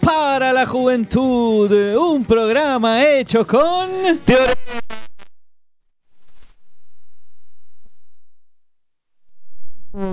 [0.00, 3.88] Para la juventud, un programa hecho con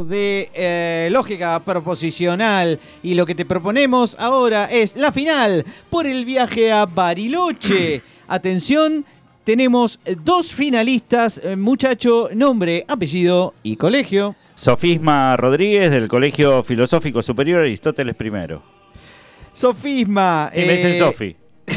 [0.07, 6.23] de eh, lógica proposicional y lo que te proponemos ahora es la final por el
[6.23, 8.04] viaje a Bariloche.
[8.27, 9.04] Atención,
[9.43, 14.36] tenemos dos finalistas, eh, muchacho, nombre, apellido y colegio.
[14.54, 18.80] Sofisma Rodríguez del Colegio Filosófico Superior Aristóteles I.
[19.54, 20.50] Sofisma.
[20.54, 21.36] Sí, me dicen eh, Sofi.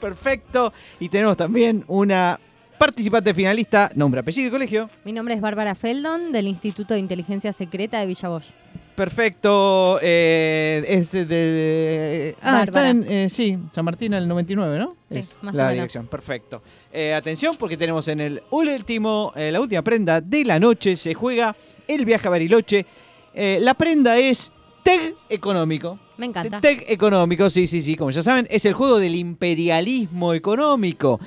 [0.00, 0.72] Perfecto.
[1.00, 2.38] Y tenemos también una
[2.78, 4.90] participante finalista, nombre, apellido y colegio.
[5.04, 8.46] Mi nombre es Bárbara Feldon, del Instituto de Inteligencia Secreta de Villa Bosch.
[8.94, 9.98] Perfecto.
[10.02, 12.90] eh, es de, de- ah, está Bárbara.
[12.90, 14.96] en, eh, sí, San Martín el 99, ¿no?
[15.10, 15.74] Sí, Es más o la menos.
[15.76, 16.06] dirección.
[16.06, 16.62] Perfecto.
[16.92, 21.14] Eh, atención porque tenemos en el último, eh, la última prenda de la noche se
[21.14, 21.56] juega
[21.88, 22.86] el viaje a Bariloche.
[23.32, 24.52] Eh, la prenda es
[24.84, 25.98] TEG económico.
[26.18, 26.60] Me encanta.
[26.60, 31.18] TEG económico, sí, sí, sí, como ya saben, es el juego del imperialismo económico.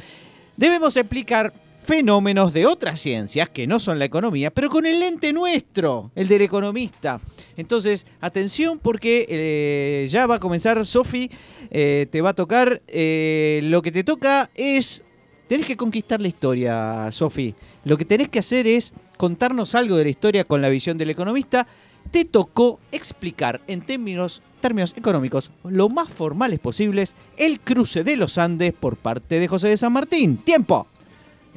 [0.56, 1.52] Debemos explicar
[1.88, 6.28] fenómenos de otras ciencias que no son la economía, pero con el lente nuestro, el
[6.28, 7.22] del economista.
[7.56, 11.32] Entonces, atención porque eh, ya va a comenzar Sofi,
[11.72, 15.04] eh, te va a tocar, eh, lo que te toca es,
[15.48, 17.56] tenés que conquistar la historia, Sofi.
[17.86, 21.10] Lo que tenés que hacer es contarnos algo de la historia con la visión del
[21.10, 21.68] economista.
[22.12, 28.38] Te tocó explicar en términos, términos económicos lo más formales posibles el cruce de los
[28.38, 30.38] Andes por parte de José de San Martín.
[30.38, 30.88] ¡Tiempo!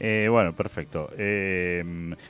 [0.03, 1.11] Eh, bueno, perfecto.
[1.19, 1.85] Eh,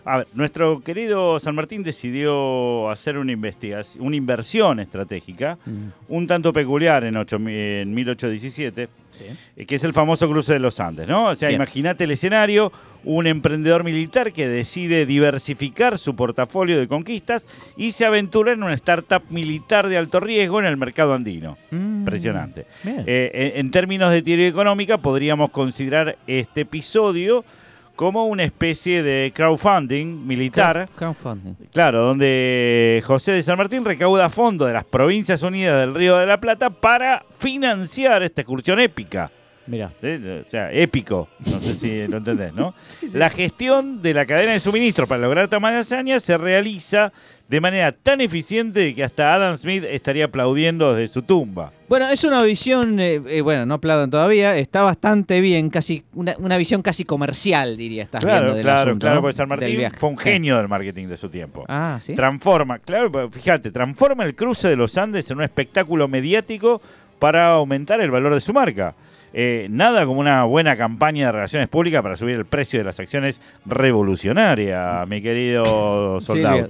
[0.04, 5.56] a ver, nuestro querido San Martín decidió hacer una investigación, una inversión estratégica,
[6.08, 8.88] un tanto peculiar en, en 1817,
[9.20, 11.26] eh, que es el famoso cruce de los Andes, ¿no?
[11.26, 12.72] O sea, imagínate el escenario,
[13.04, 18.74] un emprendedor militar que decide diversificar su portafolio de conquistas y se aventura en una
[18.74, 21.56] startup militar de alto riesgo en el mercado andino.
[21.70, 22.66] Mm, Impresionante.
[22.84, 27.44] Eh, en, en términos de teoría económica, podríamos considerar este episodio
[28.00, 30.88] como una especie de crowdfunding militar.
[30.96, 31.52] Crowdfunding.
[31.70, 36.24] Claro, donde José de San Martín recauda fondos de las Provincias Unidas del Río de
[36.24, 39.30] la Plata para financiar esta excursión épica.
[39.66, 39.92] Mira.
[40.00, 40.08] ¿sí?
[40.46, 41.28] O sea, épico.
[41.46, 42.74] No sé si lo entendés, ¿no?
[43.14, 47.12] La gestión de la cadena de suministro para lograr tal hazaña se realiza
[47.50, 51.72] de manera tan eficiente que hasta Adam Smith estaría aplaudiendo desde su tumba.
[51.88, 56.36] Bueno, es una visión, eh, eh, bueno, no aplaudan todavía, está bastante bien, casi una,
[56.38, 59.22] una visión casi comercial, diría, estás viendo Claro, del claro, asunto, claro, ¿no?
[59.22, 61.64] porque San Martín fue un genio del marketing de su tiempo.
[61.66, 62.14] Ah, ¿sí?
[62.14, 66.80] Transforma, claro, pero fíjate, transforma el cruce de los Andes en un espectáculo mediático
[67.18, 68.94] para aumentar el valor de su marca.
[69.32, 72.98] Eh, nada como una buena campaña de relaciones públicas para subir el precio de las
[72.98, 76.68] acciones revolucionaria, mi querido soldado.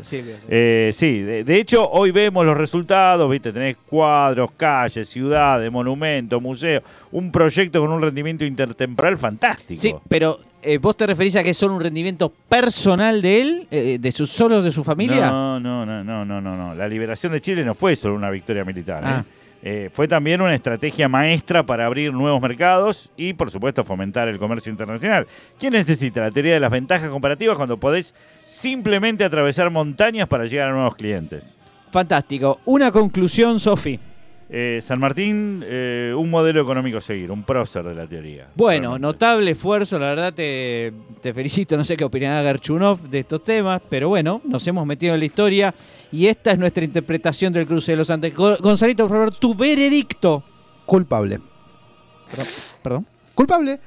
[0.49, 6.41] Eh, sí, de, de hecho hoy vemos los resultados, viste, tenés cuadros, calles, ciudades, monumentos,
[6.41, 6.83] museos,
[7.13, 9.81] un proyecto con un rendimiento intertemporal fantástico.
[9.81, 13.67] Sí, pero eh, vos te referís a que es solo un rendimiento personal de él,
[13.71, 15.31] eh, de sus solo de su familia.
[15.31, 16.75] No, no, no, no, no, no, no.
[16.75, 19.03] La liberación de Chile no fue solo una victoria militar.
[19.05, 19.25] Ah.
[19.27, 19.40] ¿eh?
[19.63, 24.39] Eh, fue también una estrategia maestra para abrir nuevos mercados y, por supuesto, fomentar el
[24.39, 25.27] comercio internacional.
[25.59, 28.15] ¿Quién necesita la teoría de las ventajas comparativas cuando podés
[28.47, 31.59] simplemente atravesar montañas para llegar a nuevos clientes?
[31.91, 32.61] Fantástico.
[32.65, 33.99] Una conclusión, Sofi.
[34.53, 38.49] Eh, San Martín, eh, un modelo económico a seguir, un prócer de la teoría.
[38.57, 39.01] Bueno, Realmente.
[39.07, 43.81] notable esfuerzo, la verdad te, te felicito, no sé qué opinará Gerchunov de estos temas,
[43.89, 45.73] pero bueno, nos hemos metido en la historia
[46.11, 48.35] y esta es nuestra interpretación del cruce de los Andes.
[48.35, 50.43] Go- Gonzalito, por favor, tu veredicto.
[50.85, 51.39] Culpable.
[52.83, 53.07] Perdón.
[53.37, 53.79] Culpable.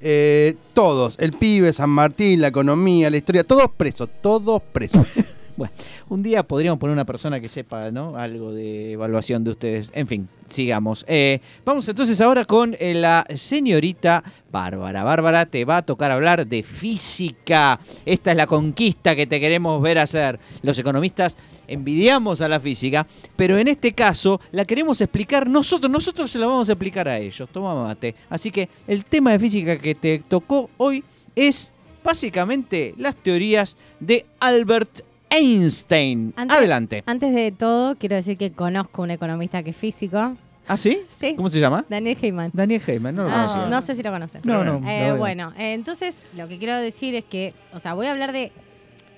[0.00, 5.06] Eh, todos, el pibe, San Martín, la economía, la historia, todos presos, todos presos.
[5.58, 5.74] Bueno,
[6.08, 8.16] un día podríamos poner una persona que sepa ¿no?
[8.16, 9.90] algo de evaluación de ustedes.
[9.92, 11.04] En fin, sigamos.
[11.08, 14.22] Eh, vamos entonces ahora con eh, la señorita
[14.52, 15.02] Bárbara.
[15.02, 17.80] Bárbara, te va a tocar hablar de física.
[18.06, 20.38] Esta es la conquista que te queremos ver hacer.
[20.62, 23.04] Los economistas envidiamos a la física,
[23.34, 25.90] pero en este caso la queremos explicar nosotros.
[25.90, 27.48] Nosotros se la vamos a explicar a ellos.
[27.50, 28.14] Toma mate.
[28.30, 31.02] Así que el tema de física que te tocó hoy
[31.34, 31.72] es
[32.04, 36.32] básicamente las teorías de Albert Einstein.
[36.36, 37.02] Antes- Adelante.
[37.06, 40.36] Antes de todo, quiero decir que conozco un economista que es físico.
[40.66, 40.98] ¿Ah, sí?
[41.08, 41.34] Sí.
[41.34, 41.84] ¿Cómo se llama?
[41.88, 42.50] Daniel Heyman.
[42.52, 43.66] Daniel Heyman, no lo Ah, conocía.
[43.70, 44.44] no sé si lo conoces.
[44.44, 44.86] No, no.
[44.88, 48.10] Eh, no, bueno, eh, entonces lo que quiero decir es que, o sea, voy a
[48.10, 48.52] hablar de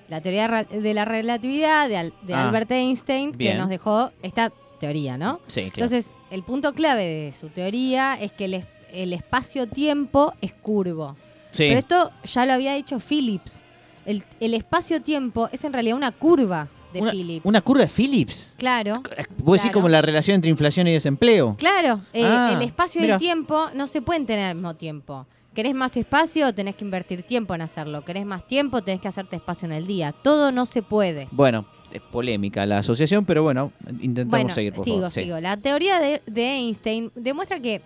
[0.07, 3.53] la teoría de la relatividad de, Al- de Ah, Albert Einstein, bien.
[3.53, 5.39] que nos dejó esta teoría, ¿no?
[5.47, 5.73] Sí, claro.
[5.75, 11.15] Entonces, el punto clave de su teoría es que el, el espacio-tiempo es curvo.
[11.51, 11.65] sí.
[11.67, 13.61] Pero esto ya lo había dicho Phillips.
[14.05, 16.67] El, el espacio-tiempo es en realidad una curva.
[16.93, 17.45] de una, Philips.
[17.45, 18.55] una curva de Phillips.
[18.57, 19.01] Claro.
[19.37, 19.71] ¿Vos decís Claro.
[19.73, 21.55] como la relación entre inflación y desempleo?
[21.57, 25.25] Claro, eh, Ah, el espacio y el tiempo no se pueden tener al mismo tiempo.
[25.53, 26.53] ¿Querés más espacio?
[26.53, 28.03] Tenés que invertir tiempo en hacerlo.
[28.03, 28.81] ¿Querés más tiempo?
[28.81, 30.11] Tenés que hacerte espacio en el día.
[30.11, 31.27] Todo no se puede.
[31.31, 33.71] Bueno, es polémica la asociación, pero bueno,
[34.01, 34.73] intentamos Bueno, seguir.
[34.73, 35.11] por sigo, favor.
[35.11, 35.23] Sí.
[35.23, 35.39] sigo.
[35.39, 37.81] La teoría de, de Einstein demuestra que,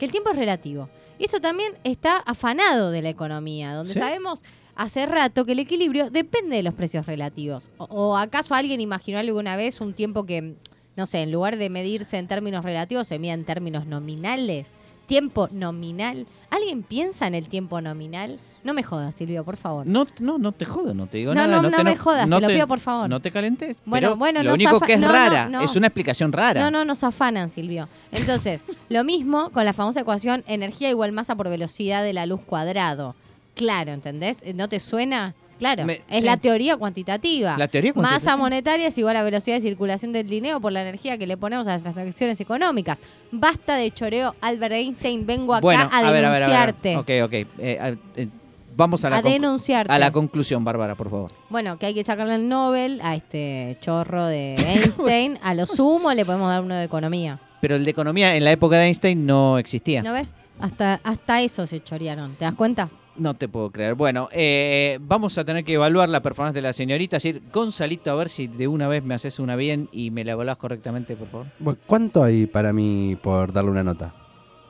[0.00, 0.88] que el tiempo es relativo.
[1.18, 3.98] Y esto también está afanado de la economía, donde ¿Sí?
[4.00, 4.40] sabemos
[4.78, 7.68] hace rato que el equilibrio depende de los precios relativos.
[7.76, 10.54] O, o acaso alguien imaginó alguna vez un tiempo que,
[10.96, 14.68] no sé, en lugar de medirse en términos relativos, se mide en términos nominales?
[15.06, 16.26] Tiempo nominal.
[16.50, 18.38] ¿Alguien piensa en el tiempo nominal?
[18.62, 19.86] No me jodas, Silvio, por favor.
[19.86, 21.62] No, no, no te jodo, no te digo No, nada.
[21.62, 23.08] no, te no me jodas, te lo pido, por favor.
[23.08, 23.78] No te calentes.
[23.86, 25.62] Bueno, pero bueno, lo no único que es no, no, rara, no.
[25.62, 26.60] es una explicación rara.
[26.60, 27.88] No, no, nos afanan, Silvio.
[28.12, 32.42] Entonces, lo mismo con la famosa ecuación energía igual masa por velocidad de la luz
[32.44, 33.14] cuadrado.
[33.58, 34.38] Claro, ¿entendés?
[34.54, 35.34] ¿No te suena?
[35.58, 36.24] Claro, Me- es sí.
[36.24, 37.58] la teoría cuantitativa.
[37.58, 38.36] La teoría Masa cuantitativa.
[38.36, 41.66] monetaria es igual a velocidad de circulación del dinero por la energía que le ponemos
[41.66, 43.00] a las transacciones económicas.
[43.32, 46.40] Basta de choreo, Albert Einstein, vengo acá bueno, a, ver, a ver, a ver.
[46.74, 46.96] denunciarte.
[46.96, 47.32] Ok, ok.
[47.32, 48.28] Eh, eh,
[48.76, 49.92] vamos a la, A denunciarte.
[49.92, 51.30] a la conclusión, Bárbara, por favor.
[51.50, 55.40] Bueno, que hay que sacarle el Nobel a este chorro de Einstein.
[55.42, 57.40] a lo sumo le podemos dar uno de economía.
[57.60, 60.02] Pero el de economía en la época de Einstein no existía.
[60.04, 60.32] ¿No ves?
[60.60, 62.36] Hasta, hasta eso se chorearon.
[62.36, 62.88] ¿Te das cuenta?
[63.18, 63.94] No te puedo creer.
[63.94, 67.16] Bueno, eh, vamos a tener que evaluar la performance de la señorita.
[67.16, 70.24] Es decir, Gonzalito, a ver si de una vez me haces una bien y me
[70.24, 71.46] la evaluás correctamente, por favor.
[71.58, 74.14] Bueno, ¿Cuánto hay para mí por darle una nota?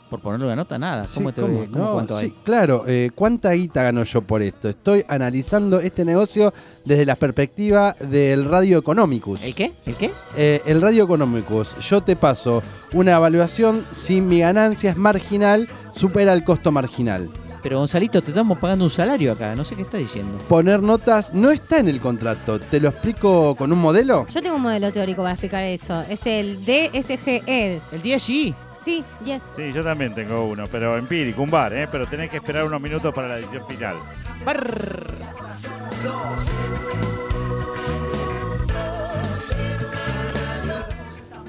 [0.08, 1.04] Por ponerle una nota, nada.
[1.04, 1.58] Sí, ¿Cómo te ¿cómo?
[1.58, 2.30] cómo No, cuánto sí, hay?
[2.42, 4.70] claro, eh, ¿cuánta guita gano yo por esto?
[4.70, 6.54] Estoy analizando este negocio
[6.86, 9.42] desde la perspectiva del Radio Economicus.
[9.42, 9.72] ¿El qué?
[9.84, 10.10] ¿El qué?
[10.38, 12.62] Eh, el Radio Economicus, yo te paso
[12.94, 17.28] una evaluación si mi ganancia es marginal, supera el costo marginal.
[17.68, 19.54] Pero Gonzalito, te estamos pagando un salario acá.
[19.54, 20.38] No sé qué estás diciendo.
[20.48, 22.58] Poner notas no está en el contrato.
[22.58, 24.26] ¿Te lo explico con un modelo?
[24.26, 26.00] Yo tengo un modelo teórico para explicar eso.
[26.08, 27.78] Es el DSGE.
[27.92, 28.48] El DSI.
[28.48, 28.54] E.
[28.82, 29.42] Sí, yes.
[29.54, 31.86] Sí, yo también tengo uno, pero empírico, un bar, ¿eh?
[31.92, 33.96] Pero tenés que esperar unos minutos para la edición final.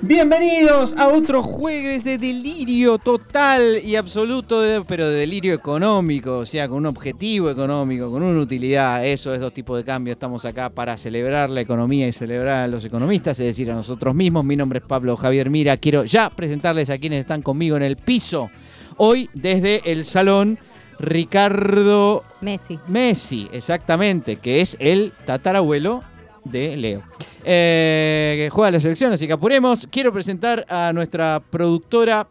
[0.02, 6.46] Bienvenidos a otro jueves de delirio total y absoluto, de- pero de delirio económico, o
[6.46, 9.06] sea, con un objetivo económico, con una utilidad.
[9.06, 10.14] Eso es dos tipos de cambio.
[10.14, 14.16] Estamos acá para celebrar la economía y celebrar a los economistas, es decir, a nosotros
[14.16, 14.46] mismos.
[14.46, 15.76] Mi nombre es Pablo Javier Mira.
[15.76, 18.50] Quiero ya presentarles a quienes están conmigo en el piso.
[18.96, 20.60] Hoy desde el salón
[20.98, 22.80] Ricardo Messi.
[22.88, 26.04] Messi, exactamente, que es el tatarabuelo
[26.50, 27.04] de Leo.
[27.44, 29.88] Eh, que juega la selección, así que apuremos.
[29.90, 32.28] Quiero presentar a nuestra productora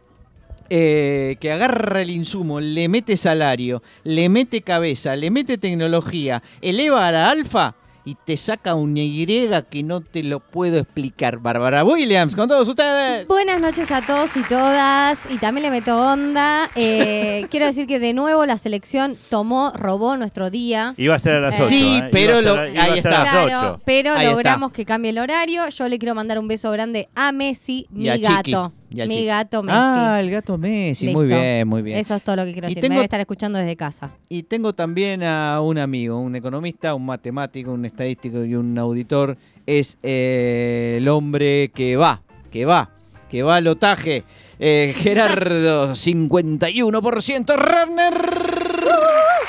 [0.71, 7.09] eh, que agarra el insumo, le mete salario, le mete cabeza, le mete tecnología, eleva
[7.09, 7.75] a la alfa
[8.09, 9.27] y te saca una Y
[9.71, 11.37] que no te lo puedo explicar.
[11.41, 13.27] Bárbara Williams, con todos ustedes.
[13.29, 15.21] Buenas noches a todos y todas.
[15.31, 16.71] Y también le meto onda.
[16.75, 20.95] Eh, quiero decir que de nuevo la selección tomó, robó nuestro día.
[20.97, 21.69] Iba a ser a las Eh, 8.
[21.69, 23.21] Sí, pero lo- ahí está.
[23.21, 23.83] a las Claro, 8.
[23.85, 24.77] pero Ahí logramos está.
[24.77, 25.69] que cambie el horario.
[25.69, 28.53] Yo le quiero mandar un beso grande a Messi, Y mi a Chiqui.
[28.91, 28.97] Gato.
[28.97, 29.77] Y al Mi gato Messi.
[29.79, 31.99] Ah, el gato Messi, muy bien, muy bien.
[31.99, 32.81] Eso es todo lo que quiero Y decir.
[32.81, 34.11] tengo- Me debe estar escuchando desde casa.
[34.29, 39.37] Y tengo también a un amigo, un economista, un matemático, un estadístico y un auditor.
[39.67, 42.91] Es eh, el hombre que va, que va,
[43.29, 44.25] que va al otaje.
[44.61, 47.57] Eh, Gerardo, 51%.
[47.57, 48.13] Ravner.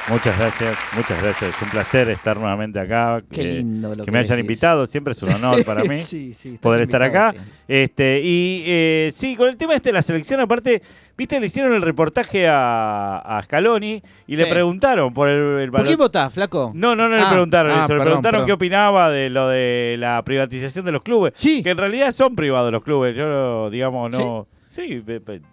[0.09, 1.55] Muchas gracias, muchas gracias.
[1.55, 3.19] Es un placer estar nuevamente acá.
[3.31, 4.41] Qué que- lindo lo que que me hayan decís.
[4.45, 5.97] invitado, siempre es un honor para mí.
[5.97, 7.31] Sí, sí, estás poder estar acá.
[7.31, 7.51] siempre.
[7.67, 10.81] Este, y eh, sí, con el tema este de la selección, aparte,
[11.17, 15.87] viste, le hicieron el reportaje a, a Scaloni y le preguntaron por el, el ¿Por
[15.87, 16.71] qué votás, flaco?
[16.73, 18.45] No, no, no le Ah, preguntaron ah, eso, le preguntaron perdón.
[18.47, 21.33] qué opinaba de lo de la privatización de los clubes.
[21.35, 21.61] Sí.
[21.63, 24.47] Que en realidad son privados los clubes, yo digamos, no...
[24.79, 25.03] Sí,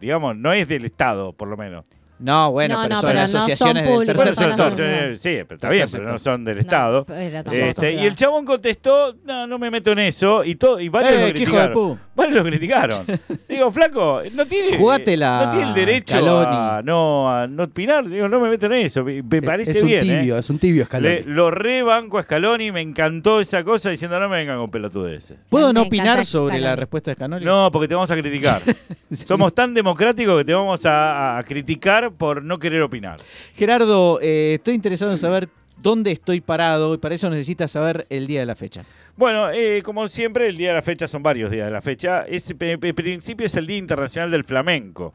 [0.00, 1.84] digamos, no es del Estado, por lo menos.
[2.18, 4.70] No, bueno, No, pero no, son pero no asociaciones son del públicos, tercer Bueno, son
[4.78, 5.06] sector.
[5.08, 7.06] son- sí, pero está bien, pero no son del No, Estado.
[7.52, 11.12] Este, y el chabón contestó, no, no me meto en eso, y, todo, y varios
[11.14, 12.00] Eh, lo criticaron.
[12.14, 13.04] Varios lo criticaron.
[13.48, 16.86] Digo, flaco, no tiene, Jugátela, no tiene el derecho a Scaloni.
[16.86, 18.08] no, a no opinar.
[18.08, 19.04] Digo, no me meto en eso.
[19.04, 20.00] Me, me parece es un bien.
[20.02, 20.16] ¿eh?
[20.20, 21.14] tibio, es un tibio Scaloni.
[21.16, 25.36] Le- lo rebanco a Scaloni, me encantó esa cosa diciendo no me vengan con pelotudeces.
[25.50, 26.80] ¿Puedo no opinar sobre la Scaloni.
[26.80, 27.44] respuesta de Scanoli?
[27.44, 28.62] No, porque te vamos a criticar.
[29.12, 33.18] Somos tan democráticos que te vamos a, a criticar por no querer opinar.
[33.56, 35.48] Gerardo, eh, estoy interesado en saber
[35.80, 38.82] dónde estoy parado y para eso necesitas saber el día de la fecha.
[39.16, 42.22] Bueno, eh, como siempre, el día de la fecha son varios días de la fecha.
[42.28, 45.12] Es, en principio es el Día Internacional del Flamenco.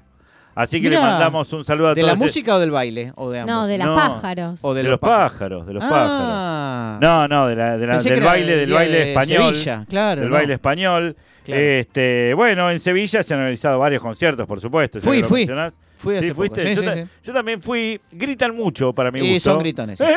[0.54, 2.12] Así que Mirá, le mandamos un saludo a ¿De todos.
[2.14, 3.14] la música o del baile?
[3.16, 3.56] ¿O de ambos?
[3.56, 3.96] No, de No.
[3.96, 4.60] pájaros.
[4.66, 7.00] O de, los pájaros, de los pájaros.
[7.02, 9.56] No, no, de la- de la- del baile, el del baile de español.
[9.56, 10.22] Sevilla, claro.
[10.22, 10.36] del no.
[10.36, 11.16] baile español.
[11.46, 11.62] Claro.
[11.62, 15.00] Este, bueno, en Sevilla se han realizado varios conciertos, por supuesto.
[15.00, 15.40] Fui, lo fui.
[15.42, 15.80] mencionás.
[16.02, 16.48] Fui hace Sí, poco.
[16.48, 16.62] fuiste.
[16.64, 17.10] Sí, yo, sí, ta- sí.
[17.24, 18.02] yo también fui.
[18.12, 19.52] Gritan mucho para mi Y gusto.
[19.52, 20.04] son gritones, sí.
[20.04, 20.14] ¡Ey,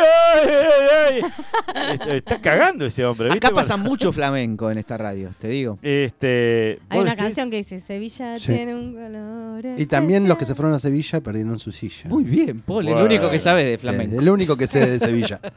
[0.49, 1.21] ey,
[2.09, 2.17] ey!
[2.19, 3.29] Está- cagando ese hombre.
[3.29, 3.47] ¿viste?
[3.47, 5.79] Acá pasa mucho flamenco en esta radio, te digo.
[5.83, 7.23] Este, Hay ¿vos una decís?
[7.25, 8.47] canción que dice Sevilla Sí.
[8.47, 9.79] tiene un color.
[9.79, 12.09] Y también los que se fueron a Sevilla perdieron su silla.
[12.09, 13.07] Muy bien, Paul, el Bueno.
[13.07, 14.19] único que sabe de Sí, flamenco.
[14.19, 15.41] el único que sé de Sevilla.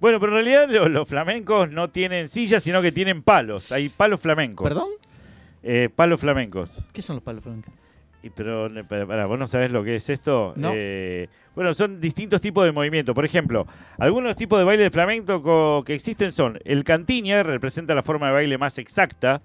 [0.00, 3.72] Bueno, pero en realidad lo- los, flamencos no tienen sillas, sino que tienen palos.
[3.72, 4.62] Hay palos flamencos.
[4.68, 4.88] ¿Perdón?
[5.64, 6.70] Eh, palos flamencos.
[6.92, 7.74] ¿Qué son los palos flamencos?
[8.22, 10.52] Y pero, para, para, ¿vos no sabés lo que es esto?
[10.56, 10.72] No.
[10.74, 13.14] Eh, bueno, son distintos tipos de movimiento.
[13.14, 13.66] Por ejemplo,
[13.98, 18.26] algunos tipos de baile de flamenco co- que existen son el cantiña, representa la forma
[18.28, 19.40] de baile más exacta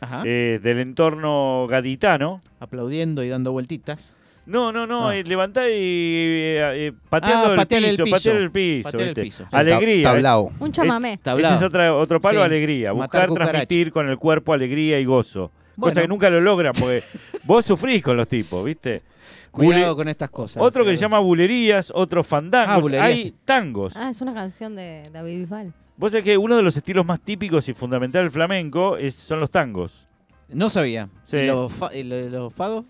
[0.00, 0.22] Ajá.
[0.24, 2.40] eh, del entorno gaditano.
[2.60, 4.16] Aplaudiendo y dando vueltitas.
[4.46, 5.16] No, no, no, Ah.
[5.16, 8.90] eh, levantar y eh, eh, pateando Ah, el, patear el piso, patear el piso.
[8.90, 9.56] Patear el piso, sí.
[9.56, 10.04] Alegría.
[10.04, 10.52] Ta- Tablao.
[10.60, 11.18] Un chamamé.
[11.18, 11.50] Tablao.
[11.54, 12.44] Ese es otra, otro palo, Sí.
[12.46, 12.94] alegría.
[12.94, 13.50] Matar Buscar cucaracha.
[13.52, 15.50] transmitir con el cuerpo alegría y gozo.
[15.76, 15.92] Bueno.
[15.92, 17.02] Cosa que nunca lo logran porque
[17.44, 19.02] vos sufrís con los tipos, ¿viste?
[19.50, 20.62] Cuidado Bule- con estas cosas.
[20.62, 22.76] Otro que se llama bulerías, otro fandangos.
[22.76, 23.34] Ah, bulerías, Hay sí.
[23.44, 23.96] tangos.
[23.96, 25.72] Ah, es una canción de David Bisbal.
[25.96, 29.40] Vos sabés que uno de los estilos más típicos y fundamental del flamenco es, son
[29.40, 30.08] los tangos.
[30.48, 31.08] No sabía.
[31.24, 31.38] Sí.
[31.38, 32.84] ¿Y los, fa- los fados?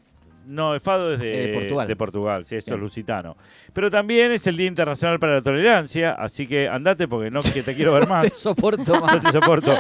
[0.47, 1.89] No, el fado es de, Eh, Portugal.
[1.89, 2.77] de Portugal, sí, eso Bien.
[2.79, 3.37] es lusitano.
[3.73, 7.63] Pero también es el Día Internacional para la Tolerancia, así que andate porque no que
[7.63, 8.25] te quiero ver más.
[8.25, 9.73] Te soporto No te soporto.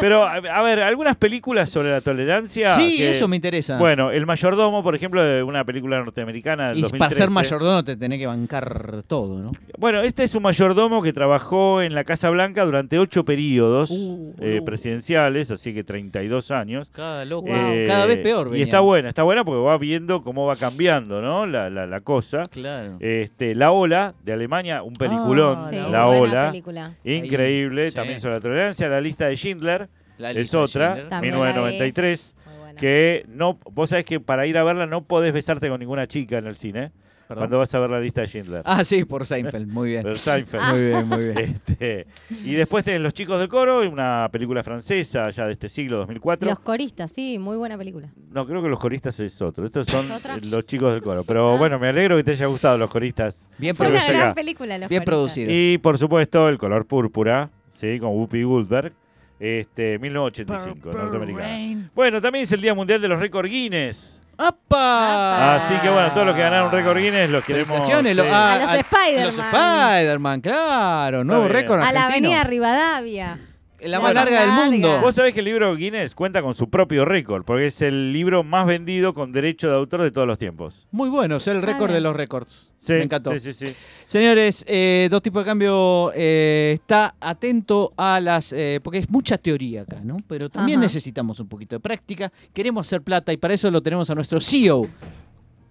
[0.00, 2.74] Pero, a, ver, algunas películas sobre la tolerancia.
[2.76, 3.78] sí, que- eso me interesa.
[3.78, 6.98] Bueno, El Mayordomo, por ejemplo, de una película norteamericana del y 2013.
[6.98, 9.52] para ser mayordomo te tenés que bancar todo, ¿no?
[9.78, 14.34] Bueno, este es un mayordomo que trabajó en la Casa Blanca durante ocho periodos Uh,
[14.40, 16.88] eh, presidenciales, así que 32 años.
[16.92, 17.46] Cada loco.
[17.48, 18.48] Eh, Cada vez peor.
[18.48, 18.64] Y venía.
[18.64, 21.46] está buena, está buena porque va viendo cómo va cambiando, ¿no?
[21.46, 22.42] La, la, la cosa.
[22.50, 22.96] Claro.
[23.00, 25.58] Este, La Ola, de Alemania, un peliculón.
[25.60, 26.50] Ah, Sí, la Ola.
[26.50, 26.94] película.
[27.04, 27.94] Increíble, Sí.
[27.96, 28.88] también sobre la tolerancia.
[28.88, 31.08] La lista de Schindler La es otra, Schindler.
[31.08, 32.36] También 1993.
[32.74, 36.38] Que no, vos sabés que para ir a verla no podés besarte con ninguna chica
[36.38, 36.92] en el cine.
[37.26, 37.40] Perdón.
[37.44, 38.60] Cuando vas a ver la lista de Schindler.
[38.66, 39.66] Ah, sí, por Seinfeld.
[39.72, 40.02] Muy bien.
[40.02, 40.62] Pero Seinfeld.
[40.70, 41.38] Muy bien, muy bien.
[41.38, 42.06] Este,
[42.44, 46.46] y después tenés Los Chicos del Coro, una película francesa ya de este siglo, 2004.
[46.46, 48.10] Los coristas, sí, muy buena película.
[48.30, 49.64] No, creo que Los Coristas es otro.
[49.64, 50.06] Estos son.
[50.50, 51.24] Los Chicos del Coro.
[51.24, 51.58] Pero Ah.
[51.58, 53.48] bueno, me alegro que te haya gustado Los Coristas.
[53.56, 54.02] Bien Los Bien
[54.34, 55.04] coristas.
[55.04, 55.50] producido.
[55.50, 57.98] Y por supuesto, El Color Púrpura, ¿sí?
[58.00, 58.92] con Whoopi Goldberg,
[59.40, 61.90] este, 1985, norteamericana.
[61.94, 64.20] Bueno, también es el Día Mundial de los Récord Guinness.
[64.36, 65.54] ¡Apa!
[65.56, 67.68] Así que bueno, todos los que ganaron récord Guinness los queremos.
[67.68, 68.30] Felicitaciones, lo- sí.
[68.32, 69.26] ah, A los a- Spider-Man.
[69.26, 71.24] Los Spider-Man, claro.
[71.24, 71.52] Nuevo bien.
[71.52, 72.28] récord A la argentino.
[72.30, 73.38] avenida Rivadavia.
[73.84, 75.00] La más larga del mundo.
[75.00, 78.42] Vos sabés que el libro Guinness cuenta con su propio récord, porque es el libro
[78.42, 80.86] más vendido con derecho de autor de todos los tiempos.
[80.90, 82.70] Muy bueno, es el récord de los récords.
[82.78, 83.32] Sí, Me encantó.
[83.32, 83.74] Sí, sí, sí.
[84.06, 86.12] Señores, eh, dos tipos de cambio.
[86.14, 88.52] eh, está atento a las.
[88.52, 90.18] eh, porque es mucha teoría acá, ¿no?
[90.28, 90.86] Pero también Ajá.
[90.86, 92.30] necesitamos un poquito de práctica.
[92.52, 94.86] Queremos hacer plata y para eso lo tenemos a nuestro CEO.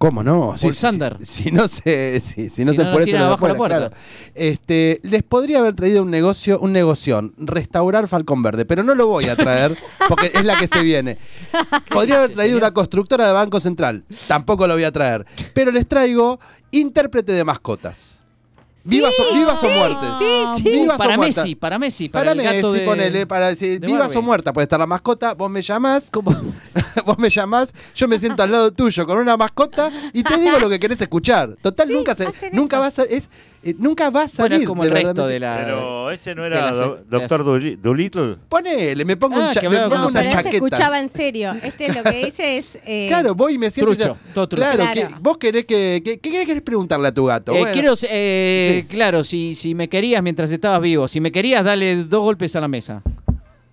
[0.04, 0.54] ¿Cómo no?
[0.58, 1.16] Sander.
[1.22, 3.78] Si, si no se, si, si no se no lo de abajo la afuera, puerta.
[3.78, 3.96] claro.
[4.36, 9.08] Este, les podría haber traído un negocio, un negoción, restaurar Falcón Verde, pero no lo
[9.08, 9.78] voy a traer
[10.10, 11.20] porque es la que se viene.
[11.90, 15.26] Podría haber traído una constructora de Banco Central, tampoco lo voy a traer.
[15.54, 16.38] Pero les traigo
[16.72, 18.23] intérprete de mascotas.
[18.86, 20.10] Vivas o, vivas o muertes.
[20.20, 20.64] sí, sí.
[20.72, 21.38] Vivas o para muertas.
[21.46, 24.18] Messi, para Messi, para, Para el gato Messi, de- ponele, para decir, de vivas Barbie.
[24.18, 26.32] o muertas, puede estar la mascota, vos me llamás, ¿Cómo?
[27.06, 30.60] vos me llamás, yo me siento al lado tuyo con una mascota y te digo
[30.60, 31.56] lo que querés escuchar.
[31.62, 32.82] Total, Sí, nunca se, hacen nunca eso.
[32.82, 33.30] va a ser- es,
[33.64, 34.50] eh, nunca va a salir.
[34.52, 35.58] Bueno, es como el resto de la.
[35.64, 37.44] Pero ese no era las- Do- de Doctor
[37.82, 38.38] Dolittle.
[38.50, 40.56] Ponele, me pongo, Ah, un cha- que me pongo No, una pero ese chaqueta.
[40.56, 41.52] escuchaba en serio.
[41.64, 42.80] Este lo que dice es.
[42.86, 43.94] eh, Claro, voy y me siento.
[43.96, 44.62] Trucho, ya- todo trucho.
[44.64, 45.10] Claro, Claro.
[45.10, 47.54] que- vos querés que, que- ¿qué querés preguntarle a tu gato?
[47.54, 48.88] Eh, Bueno, quiero, eh, Sí.
[48.96, 52.62] claro, si, si me querías mientras estabas vivo, si me querías, dale dos golpes a
[52.62, 53.02] la mesa.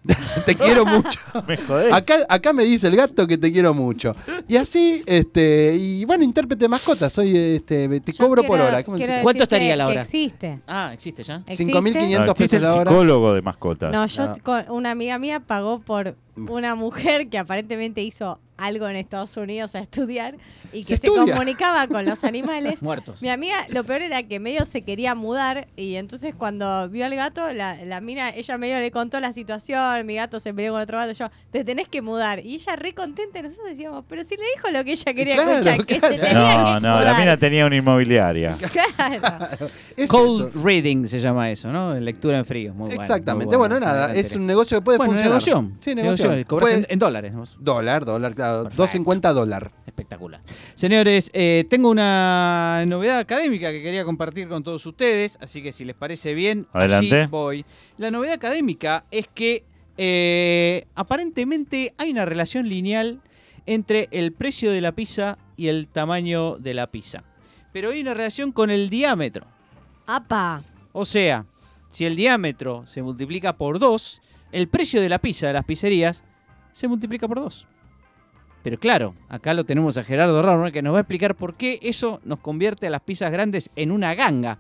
[0.47, 1.19] te quiero mucho.
[1.47, 1.93] Me jodés.
[1.93, 4.13] Acá, acá me dice el gato que te quiero mucho.
[4.49, 8.73] Y así, este, y bueno, intérprete de mascotas, soy este, te yo cobro por quiero-
[8.73, 8.83] hora.
[8.83, 10.03] ¿Cómo quiero se- ¿Cuánto decirte estaría la que hora?
[10.03, 10.61] existe.
[10.67, 11.37] Ah, existe ya.
[11.47, 11.65] ¿Existe?
[11.65, 12.91] 5.500 No, existe pesos el la hora.
[12.91, 13.93] psicólogo de mascotas.
[13.93, 14.35] No, yo No.
[14.43, 19.75] con una amiga mía pagó por una mujer que aparentemente hizo algo en Estados Unidos
[19.75, 20.37] a estudiar
[20.73, 22.83] y ¿Se que se, comunicaba con los animales.
[22.83, 23.21] Muertos.
[23.23, 27.15] Mi amiga, lo peor era que medio se quería mudar y entonces cuando vio al
[27.15, 30.83] gato, la, la mina, ella medio le contó la situación, mi gato se peleó con
[30.83, 32.45] otro gato, yo, te tenés que mudar.
[32.45, 35.53] Y ella re contenta nosotros decíamos, pero si le dijo lo que ella quería Claro,
[35.53, 36.15] escuchar, que claro.
[36.15, 37.05] se tenía No, que no, mudar.
[37.05, 38.57] la mina tenía una inmobiliaria.
[38.71, 39.67] Claro.
[39.97, 40.63] Es Cold eso.
[40.65, 41.95] reading se llama eso, ¿no?
[41.99, 42.73] Lectura en frío.
[42.75, 43.47] Muy bueno, Exactamente.
[43.47, 45.33] muy bueno, bueno, nada, es un negocio que puede bueno, funcionar.
[45.43, 45.73] negocio.
[45.79, 46.25] Sí, negocio.
[46.31, 46.47] negocio.
[46.47, 47.33] Cobras Puede- en, en dólares.
[47.59, 48.50] Dólar, dólar, claro.
[48.51, 48.99] A Perfecto.
[48.99, 49.73] 2.50 dólar.
[49.87, 50.41] Espectacular.
[50.75, 55.85] Señores, eh, tengo una novedad académica que quería compartir con todos ustedes, así que si
[55.85, 57.21] les parece bien, Adelante.
[57.23, 57.65] allí voy.
[57.99, 59.65] La novedad académica es que
[59.97, 63.21] eh, aparentemente hay una relación lineal
[63.67, 67.25] entre el precio de la pizza y el tamaño de la pizza.
[67.73, 69.47] Pero hay una relación con el diámetro.
[70.07, 70.65] ¡Apa!
[70.93, 71.45] O sea,
[71.91, 76.25] si el diámetro se multiplica por 2, el precio de la pizza de las pizzerías
[76.73, 77.67] se multiplica por 2.
[78.63, 81.79] Pero claro, acá lo tenemos a Gerardo Rauner que nos va a explicar por qué
[81.83, 84.59] eso nos convierte a las pizzas grandes en una ganga.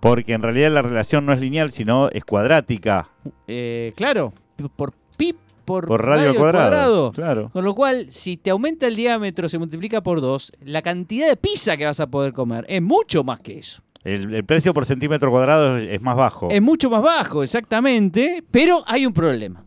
[0.00, 3.10] Porque en realidad la relación no es lineal, sino es cuadrática.
[3.46, 4.32] Eh, claro,
[4.76, 5.34] por pi
[5.64, 7.12] por, Por radio, cuadrado.
[7.12, 7.50] Claro.
[7.52, 11.36] Con lo cual, si te aumenta el diámetro, se multiplica por 2, la cantidad de
[11.36, 13.80] pizza que vas a poder comer es mucho más que eso.
[14.02, 16.50] El, el precio por centímetro cuadrado es más bajo.
[16.50, 19.62] Es mucho más bajo, exactamente, pero hay un problema.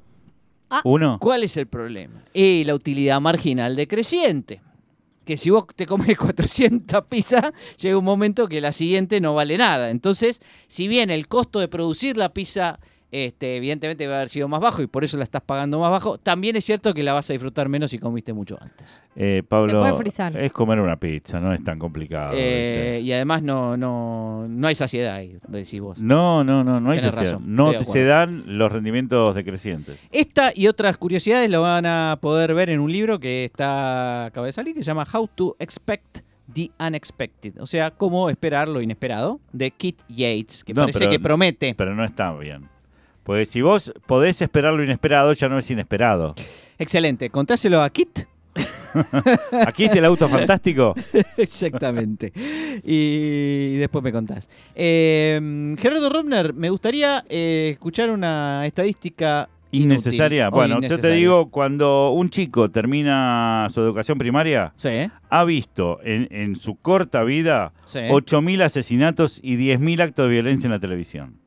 [0.84, 1.18] Uno.
[1.20, 2.24] ¿Cuál es el problema?
[2.34, 4.62] Y la utilidad marginal decreciente.
[5.26, 9.58] Que si vos te comes 400 pizzas, llega un momento que la siguiente no vale
[9.58, 9.90] nada.
[9.90, 12.80] Entonces, si bien el costo de producir la pizza,
[13.14, 15.92] este, evidentemente va a haber sido más bajo y por eso la estás pagando más
[15.92, 19.04] bajo, también es cierto que la vas a disfrutar menos si comiste mucho antes.
[19.16, 20.36] Eh, Pablo, puede frizar.
[20.36, 22.34] es comer una pizza, no es tan complicado.
[22.36, 26.00] Eh, y además no, no, no hay saciedad ahí, decís vos.
[26.00, 27.34] No, no, no, no hay Tenés saciedad.
[27.36, 30.00] razón, No se dan los rendimientos decrecientes.
[30.12, 34.48] Esta y otras curiosidades lo van a poder ver en un libro que está acaba
[34.48, 36.20] de salir, que se llama How to Expect
[36.52, 37.60] the Unexpected.
[37.60, 41.76] O sea, cómo esperar lo inesperado, de Kit Yates, que No, parece pero- que promete.
[41.78, 42.73] Pero no está bien.
[43.24, 46.36] Porque si vos podés esperar lo inesperado, ya no es inesperado.
[46.78, 47.30] Excelente.
[47.30, 48.28] Contáselo a Kit.
[49.66, 50.94] Aquí está el auto fantástico.
[51.38, 52.32] Exactamente.
[52.84, 54.50] Y, después me contás.
[54.76, 60.44] Eh, Gerardo Robner, me gustaría eh, escuchar una estadística Innecesaria.
[60.44, 66.00] inútil Bueno, yo te digo, cuando un chico termina su educación primaria, Sí, ha visto
[66.04, 68.00] en, en su corta vida sí.
[68.00, 71.43] 8.000 asesinatos y 10.000 actos de violencia en la televisión.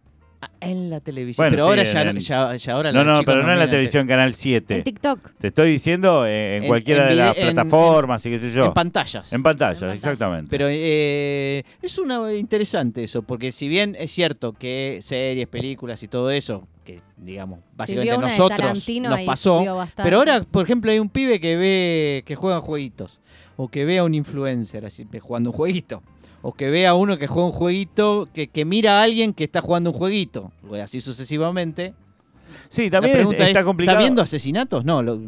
[0.60, 1.42] En la televisión.
[1.44, 3.36] Bueno, pero sí, ahora en- ya, en- ya, ya ahora No, los no, chicos pero
[3.46, 4.82] no en la miran televisión, Canal En 7.
[4.82, 5.30] TikTok.
[5.38, 8.38] Te estoy diciendo eh, en, En- cualquiera en de las vide- en- plataformas y qué
[8.38, 8.66] sé yo.
[8.66, 9.32] En pantallas.
[9.32, 9.96] En pantallas, En pantallas.
[10.12, 10.48] exactamente.
[10.50, 16.08] Pero eh, es una interesante eso, porque si bien es cierto que series, películas y
[16.08, 19.62] todo eso, que digamos, básicamente nosotros nos pasó,
[19.96, 23.18] pero ahora, por ejemplo, hay un pibe que ve que juega jueguitos,
[23.56, 26.02] o que ve a un influencer así jugando un jueguito,
[26.42, 29.44] o que ve a uno que juega un jueguito, que, que mira a alguien que
[29.44, 31.92] está jugando un jueguito, o así sucesivamente.
[32.68, 33.98] sí, La también pregunta está es, complicado.
[33.98, 34.84] ¿estás viendo asesinatos?
[34.84, 35.20] No, lo-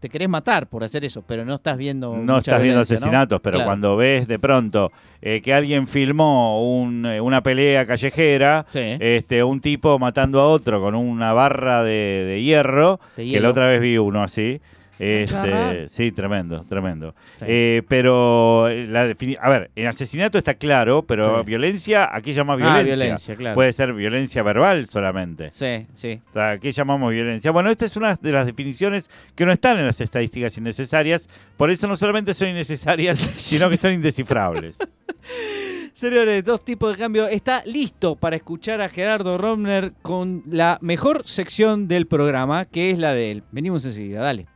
[0.00, 3.54] te querés matar por hacer eso, pero no estás viendo No estás viendo asesinatos, pero
[3.56, 3.68] Claro.
[3.68, 8.80] cuando ves de pronto eh, que alguien filmó un, eh, una pelea callejera, Sí.
[9.00, 13.48] este, un tipo matando a otro con una barra de, de hierro, De que la
[13.50, 14.60] otra vez vi uno así.
[14.98, 17.14] Este, sí, tremendo, tremendo.
[17.38, 17.44] Sí.
[17.48, 21.46] Eh, pero, la a ver, en asesinato está claro, pero Sí.
[21.46, 22.84] violencia, aquí llama Ah, violencia.
[22.94, 23.54] violencia, claro.
[23.54, 25.50] Puede ser violencia verbal solamente.
[25.50, 26.20] Sí, sí.
[26.30, 27.50] O sea, ¿Qué llamamos violencia?
[27.50, 31.28] Bueno, esta es una de las definiciones que no están en las estadísticas innecesarias.
[31.56, 34.76] Por eso no solamente son innecesarias, sino que son indescifrables.
[35.92, 37.26] Señores, dos tipos de cambio.
[37.26, 42.98] Está listo para escuchar a Gerardo Romner con la mejor sección del programa, que es
[42.98, 43.42] la de él.
[43.50, 44.46] Venimos enseguida, dale.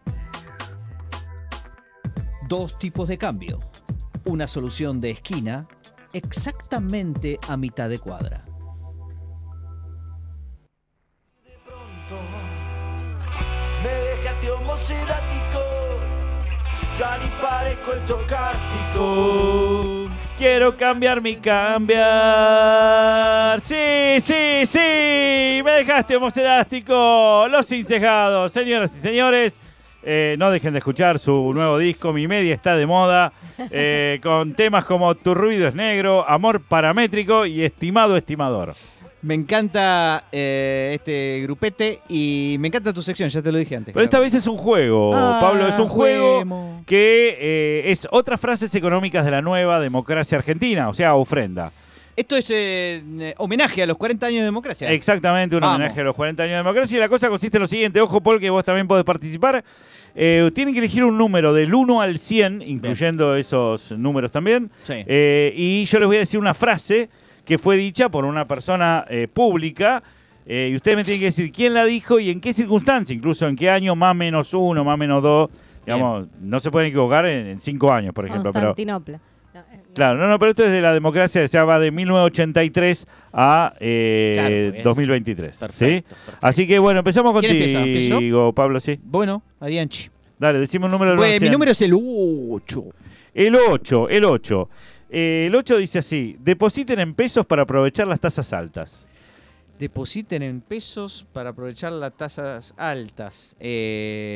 [2.50, 3.60] Dos tipos de cambio.
[4.24, 5.68] Una solución de esquina
[6.12, 8.44] exactamente a mitad de cuadra.
[13.84, 15.60] Me dejaste homocidático,
[16.98, 20.08] ya ni parezco el tocártico.
[20.36, 22.00] Quiero cambiar mi cambiar.
[23.60, 25.62] Sí, sí, sí.
[25.64, 27.46] Me dejaste homocedástico.
[27.48, 28.50] Los incejados.
[28.50, 29.54] Señoras y señores,
[30.02, 32.12] eh, no dejen de escuchar su nuevo disco.
[32.12, 33.32] Mi media está de moda.
[33.70, 38.74] eh, con temas como Tu ruido es negro, Amor paramétrico y Estimado estimador.
[39.22, 43.92] Me encanta eh, este grupete y me encanta tu sección, ya te lo dije antes.
[43.92, 45.68] Pero esta vez es un juego, Ah, Pablo.
[45.68, 46.80] Es un juego juego.
[46.86, 51.70] que eh, es otras frases económicas de la nueva democracia argentina, o sea, ofrenda.
[52.16, 54.90] Esto es eh, eh, homenaje a los 40 años de democracia.
[54.90, 55.76] Exactamente, un Vamos.
[55.76, 56.96] homenaje a los 40 años de democracia.
[56.96, 59.64] Y la cosa consiste en lo siguiente, ojo Paul, que vos también podés participar.
[60.14, 64.70] Eh, tienen que elegir un número del 1 al 100, incluyendo esos números también.
[64.82, 64.94] Sí.
[65.06, 67.08] Eh, y yo les voy a decir una frase
[67.44, 70.02] que fue dicha por una persona eh, pública.
[70.46, 73.46] eh, y ustedes me tienen que decir quién la dijo y en qué circunstancia, incluso
[73.48, 75.48] en qué año, más menos uno, más menos dos.
[75.86, 78.52] Digamos, no se pueden equivocar en, en cinco años, por ejemplo.
[78.52, 79.16] Constantinopla.
[79.16, 79.29] No, no.
[80.00, 84.32] Claro, no, no, pero esto es de la democracia, sea, va de 1983 a eh,
[84.34, 85.54] Claro, es- 2023.
[85.54, 85.60] ¿sí?
[85.60, 86.38] Perfecto, perfecto.
[86.40, 88.54] Así que bueno, empezamos contigo.
[88.54, 88.98] Pablo, sí.
[89.02, 90.08] Bueno, Adianchi.
[90.38, 91.52] Dale, decime un número Pues, 1 al mi 100.
[91.52, 92.84] número es el 8.
[93.34, 94.70] El 8, el 8.
[95.10, 99.06] Eh, el 8 dice así: depositen en pesos para aprovechar las tasas altas.
[99.78, 103.54] Depositen en pesos para aprovechar las tasas altas.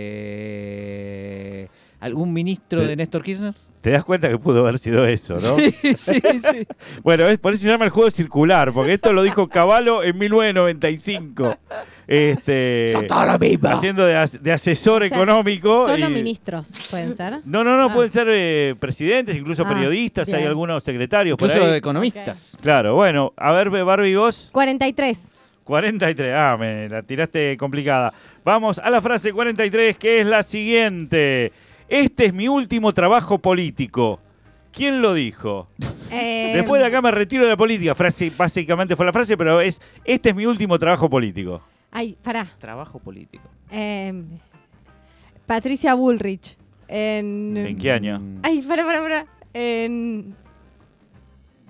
[0.05, 1.69] Eh,
[2.01, 3.55] ¿Algún ministro Te- de Néstor Kirchner?
[3.85, 5.59] Te das cuenta que pudo haber sido eso, ¿no?
[5.59, 6.67] Sí, sí, sí.
[7.03, 10.17] Bueno, es, por eso se llama el juego circular, porque esto lo dijo Caballo en
[10.17, 11.55] 1995.
[12.07, 13.69] Este, Son todos lo mismo.
[13.69, 15.87] haciendo de, as- de asesor O sea, económico.
[15.87, 17.41] Solo y- ministros pueden ser.
[17.45, 17.95] No, no, no, Ah.
[17.95, 21.77] pueden ser eh, presidentes, incluso Ah, periodistas, hay algunos secretarios por Incluso ahí.
[21.77, 22.57] economistas.
[22.63, 24.49] Claro, bueno, a ver, Barbie, vos.
[24.53, 25.33] 43.
[25.65, 28.13] 43, ah, me la tiraste complicada.
[28.45, 31.53] Vamos a la frase 43, que es la siguiente.
[31.89, 34.21] Este es mi último trabajo político.
[34.73, 35.69] ¿Quién lo dijo?
[36.17, 37.93] Eh, Después de acá me retiro de la política.
[37.93, 41.61] Frase, básicamente fue la frase, pero es, este es mi último trabajo político.
[41.91, 42.47] Ay, pará.
[42.61, 43.43] Trabajo político.
[43.73, 44.23] Eh,
[45.45, 46.57] Patricia Bullrich.
[46.87, 48.23] En, ¿En qué año?
[48.45, 49.27] Ay, pará, pará, pará.
[49.55, 50.37] En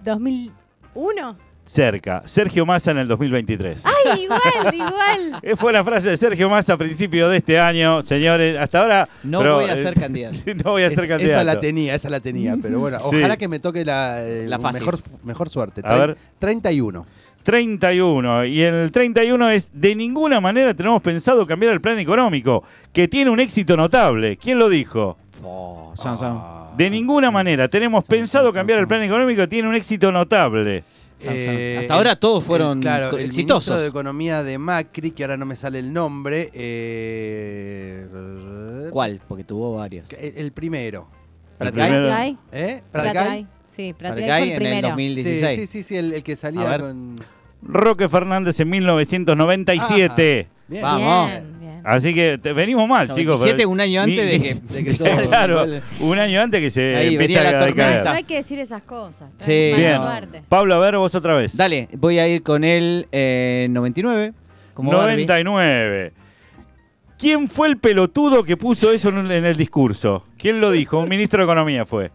[0.03, 1.37] 2001.
[1.67, 2.23] Cerca.
[2.25, 3.83] Sergio Massa en el 2023.
[3.85, 4.41] Ay, igual,
[4.75, 5.41] igual.
[5.43, 8.59] Eh, Fue la frase de Sergio Massa a principio de este año, señores.
[8.61, 9.09] Hasta ahora.
[9.25, 10.37] No pero, voy a eh, ser candidato.
[10.65, 11.35] no voy a ser Es- candidato.
[11.35, 13.05] esa la tenía, esa la tenía, pero bueno, Sí.
[13.17, 14.81] ojalá que me toque la, eh, La fácil.
[14.83, 15.81] mejor, mejor suerte.
[15.85, 16.17] A ver.
[16.39, 17.07] 31.
[17.43, 18.45] 31.
[18.47, 23.31] Y el 31 es, de ninguna manera tenemos pensado cambiar el plan económico, que tiene
[23.31, 24.37] un éxito notable.
[24.37, 25.19] ¿Quién lo dijo?
[25.43, 26.41] Oh, San, San.
[26.77, 30.85] De ninguna manera tenemos pensado cambiar el plan económico, que tiene un éxito notable.
[31.33, 33.81] Eh, Hasta ahora todos fueron claro, co- el ministro exitosos.
[33.83, 36.51] de Economía de Macri, que ahora no me sale el nombre.
[36.55, 38.07] eh,
[38.91, 39.21] ¿Cuál?
[39.27, 40.11] Porque tuvo varios.
[40.13, 41.09] El, el primero.
[41.59, 41.91] Pratgay.
[41.91, 42.39] primero-.
[42.53, 42.83] ¿Eh?
[42.93, 43.13] Pratgay.
[43.15, 43.47] ¿Pratgay?
[43.69, 44.89] Sí, Pratgay fue el en el primero.
[44.89, 45.57] 2016.
[45.61, 47.21] Sí, sí, sí, sí, el, el que salía con...
[47.63, 50.49] Roque Fernández en 1997.
[50.69, 50.83] Bien.
[50.83, 51.31] Vamos.
[51.31, 51.54] Bien, bien.
[51.85, 53.39] Así que te- venimos mal, chicos.
[53.41, 55.65] 97, pero- un año antes ni- de que, de que todo- claro,
[56.01, 57.67] un año antes que se Ahí empiece la a tormenta.
[57.89, 58.05] decaer.
[58.05, 59.31] No hay que decir esas cosas.
[59.39, 59.73] Sí.
[59.77, 59.99] Bien.
[59.99, 60.43] suerte.
[60.49, 61.57] Pablo, a ver, vos otra vez.
[61.57, 64.33] Dale, voy a ir con el eh, 99.
[64.73, 65.25] Como Barbie.
[65.27, 66.13] 99.
[67.19, 70.27] ¿Quién fue el pelotudo que puso eso en, en el discurso?
[70.37, 70.99] ¿Quién lo dijo?
[70.99, 72.11] Un ministro de Economía fue.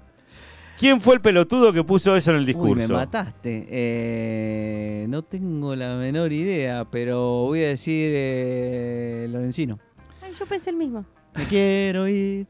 [0.79, 2.93] ¿Quién fue el pelotudo que puso eso en el Uy, me discurso?
[2.93, 3.67] mataste.
[3.69, 9.77] Eh, no tengo la menor idea, pero voy a decir eh, Lorencino.
[10.21, 11.03] Ay, yo pensé el mismo.
[11.35, 12.47] Me quiero ir.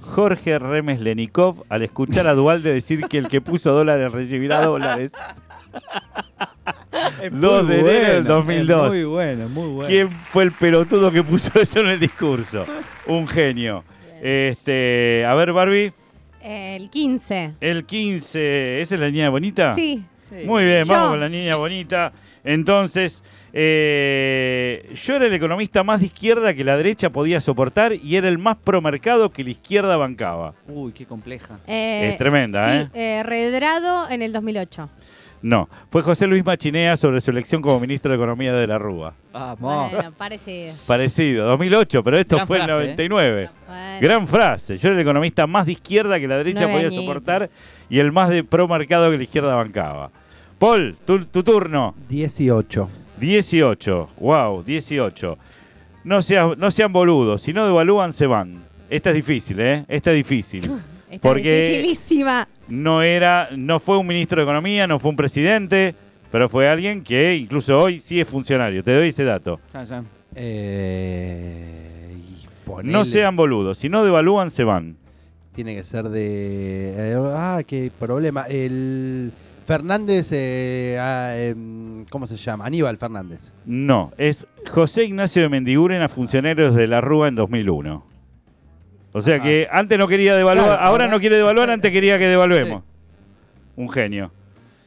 [0.00, 5.12] Jorge Remes Lenikov, al escuchar a Dualde decir que el que puso dólares recibirá dólares.
[7.30, 8.84] 2 de enero del bueno, 2002.
[8.86, 9.88] es Muy bueno, muy bueno.
[9.88, 12.64] ¿Quién fue el pelotudo que puso eso en el discurso?
[13.06, 13.84] Un genio.
[14.20, 15.92] Este, a ver, Barbie,
[16.42, 17.54] El 15.
[17.60, 19.74] el 15, ¿esa es la niña bonita?
[19.74, 20.04] Sí.
[20.44, 20.92] Muy bien, Yo.
[20.92, 22.12] vamos con la niña bonita.
[22.44, 23.22] Entonces,
[23.52, 28.28] eh, yo era el economista más de izquierda que la derecha podía soportar y era
[28.28, 30.54] el más promercado que la izquierda bancaba.
[30.66, 31.58] Uy, qué compleja.
[31.66, 33.18] Eh, Es tremenda, sí, ¿eh?
[33.18, 34.90] eh, Redrado en el 2008.
[35.40, 39.14] No, fue José Luis Machinea sobre su elección como ministro de Economía de la Rúa.
[39.32, 39.92] Vamos.
[39.92, 40.74] Bueno, parecido.
[40.86, 42.76] Parecido, 2008, pero esto Gran fue frase, ¿eh?
[42.76, 43.50] 99.
[43.66, 43.82] Bueno.
[44.00, 44.76] Gran frase.
[44.76, 47.50] Yo era el economista más de izquierda que la derecha podía soportar
[47.88, 50.10] y el más de pro mercado que la izquierda bancaba.
[50.58, 51.94] Paul, tu, tu turno.
[52.08, 52.88] 18.
[53.18, 54.08] 18.
[54.18, 55.38] Wow, 18.
[56.02, 57.42] No, sea- no sean boludos.
[57.42, 58.64] Si no devalúan, se van.
[58.90, 59.84] Esta es difícil, ¿eh?
[59.86, 60.68] Esta es difícil.
[61.10, 62.48] Está porque- dificilísima.
[62.68, 65.94] No era, no fue un ministro de Economía, no fue un presidente,
[66.30, 68.82] pero fue alguien que incluso hoy sí es funcionario.
[68.84, 69.58] Te doy ese dato.
[70.34, 72.14] Eh,
[72.66, 73.78] ponele- No sean boludos.
[73.78, 74.96] Si no devalúan, se van.
[75.52, 76.94] Tiene que ser de...
[76.96, 78.42] eh, ah, qué problema.
[78.48, 79.32] El
[79.66, 80.28] Fernández...
[80.32, 82.64] eh, ah, em, ¿Cómo se llama?
[82.66, 83.52] Aníbal Fernández.
[83.66, 88.04] No, es José Ignacio de Mendiguren a funcionarios de la Rúa en 2001.
[89.18, 89.44] O sea Ajá.
[89.44, 92.82] que antes no quería devaluar, Claro, ahora no quiere devaluar, antes quería que devaluemos.
[93.76, 94.30] Un genio.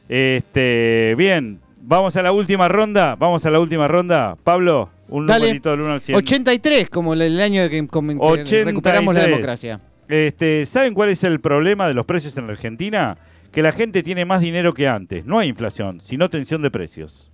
[0.08, 4.36] Este, bien, vamos a la última ronda, vamos a la última ronda.
[4.44, 5.46] Pablo, un Dale.
[5.46, 6.18] numerito del 1 al 100.
[6.18, 8.64] 83, como el año que, que 83.
[8.66, 9.80] recuperamos la democracia.
[10.08, 13.16] Este, ¿Saben cuál es el problema de los precios en la Argentina?
[13.50, 15.24] Que la gente tiene más dinero que antes.
[15.24, 17.31] No hay inflación, sino tensión de precios.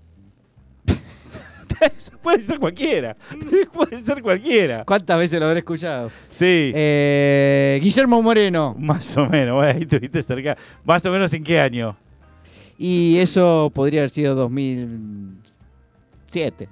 [2.22, 3.16] Puede ser cualquiera.
[3.72, 4.84] Puede ser cualquiera.
[4.84, 6.10] ¿Cuántas veces lo habré escuchado?
[6.30, 6.72] Sí.
[6.74, 8.74] Eh, Guillermo Moreno.
[8.78, 9.54] Más o menos.
[9.56, 10.56] bueno, ahí estuviste cerca.
[10.84, 11.96] Más o menos en qué año.
[12.76, 16.68] Y eso podría haber sido 2007.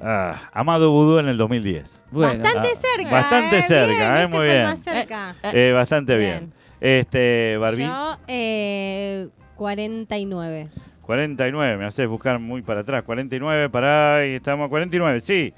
[0.00, 2.04] Ah, Amado Vudú en el 2010.
[2.10, 3.10] Bueno, Bastante ah, cerca.
[3.10, 4.62] bastante eh, cerca, bien, eh, muy bien.
[4.64, 5.36] más cerca.
[5.44, 6.38] Eh, bastante bien.
[6.38, 6.52] Bien.
[6.80, 7.84] Este, Barbie.
[7.84, 10.70] Yo, eh, 49.
[11.12, 13.04] 49, me haces buscar muy para atrás.
[13.04, 14.70] 49, para ahí estamos.
[14.70, 15.52] 49, sí.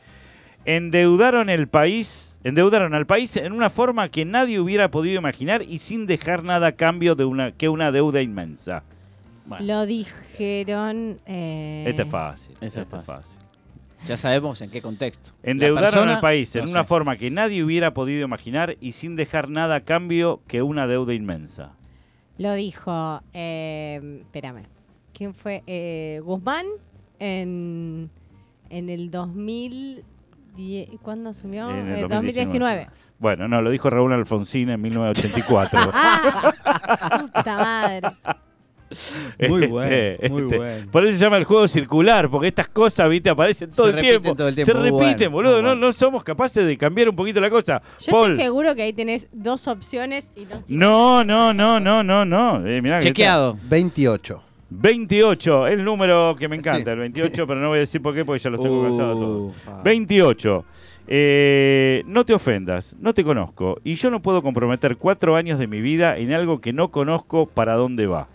[0.65, 5.79] Endeudaron el país endeudaron al país en una forma que nadie hubiera podido imaginar y
[5.79, 8.83] sin dejar nada a cambio de una que una deuda inmensa.
[9.47, 11.21] Bueno, Lo dijeron.
[11.25, 12.57] eh, este es fácil.
[12.61, 13.15] Este es fácil.
[13.15, 13.39] fácil.
[14.09, 15.31] Ya sabemos en qué contexto.
[15.45, 16.89] Endeudaron persona, al país en no una sé.
[16.89, 21.15] forma que nadie hubiera podido imaginar y sin dejar nada a cambio que una deuda
[21.15, 21.73] inmensa.
[22.39, 23.23] Lo dijo.
[23.33, 24.65] eh, espérame.
[25.15, 25.63] ¿Quién fue?
[25.67, 26.67] Eh, Guzmán
[27.19, 28.11] en,
[28.71, 30.89] en el 2010.
[31.03, 31.71] ¿Cuándo asumió?
[31.71, 32.89] En el Eh, 2019.
[33.19, 35.79] Bueno, no, lo dijo Raúl Alfonsín en 1984.
[35.95, 37.19] ¡Ah!
[37.21, 38.09] ¡Puta madre!
[39.49, 40.91] Muy Este, bueno, muy este, bueno.
[40.93, 44.35] Por eso se llama el juego circular, porque estas cosas, viste, aparecen todo, el, tiempo.
[44.37, 45.53] todo el tiempo, Se muy repiten, bueno, boludo.
[45.55, 45.87] muy no, bueno.
[45.87, 47.81] no somos capaces de cambiar un poquito la cosa.
[48.01, 48.31] Yo Paul.
[48.33, 52.67] estoy seguro que ahí tenés dos opciones y no No, no, no, no, no, no.
[52.67, 53.57] Eh, mirá que Chequeado.
[53.65, 54.43] 28.
[54.77, 54.89] Está.
[54.89, 58.15] 28, el número que me encanta, Sí, el 28, pero no voy a decir por
[58.15, 59.43] qué porque ya los tengo cansados a todos.
[59.57, 59.83] Ufa.
[59.83, 60.65] 28.
[61.07, 63.79] Eh, no te ofendas, no te conozco.
[63.85, 67.47] Y yo no puedo comprometer cuatro años de mi vida en algo que no conozco
[67.47, 68.29] para dónde va.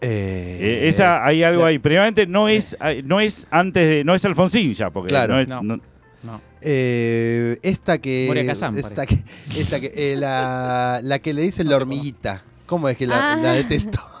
[0.00, 1.78] Eh, Eh, esa hay algo la- ahí.
[1.78, 5.34] Primeramente no es eh, no es antes de no es Alfonsín ya porque Claro.
[5.34, 6.40] no es- No.
[6.60, 8.24] eh, esta que.
[8.28, 9.18] Moria Kazan, esta que,
[9.56, 12.42] esta que eh, la, la que le dicen la hormiguita.
[12.66, 13.36] ¿Cómo es que la, Ah.
[13.36, 13.98] la detesto?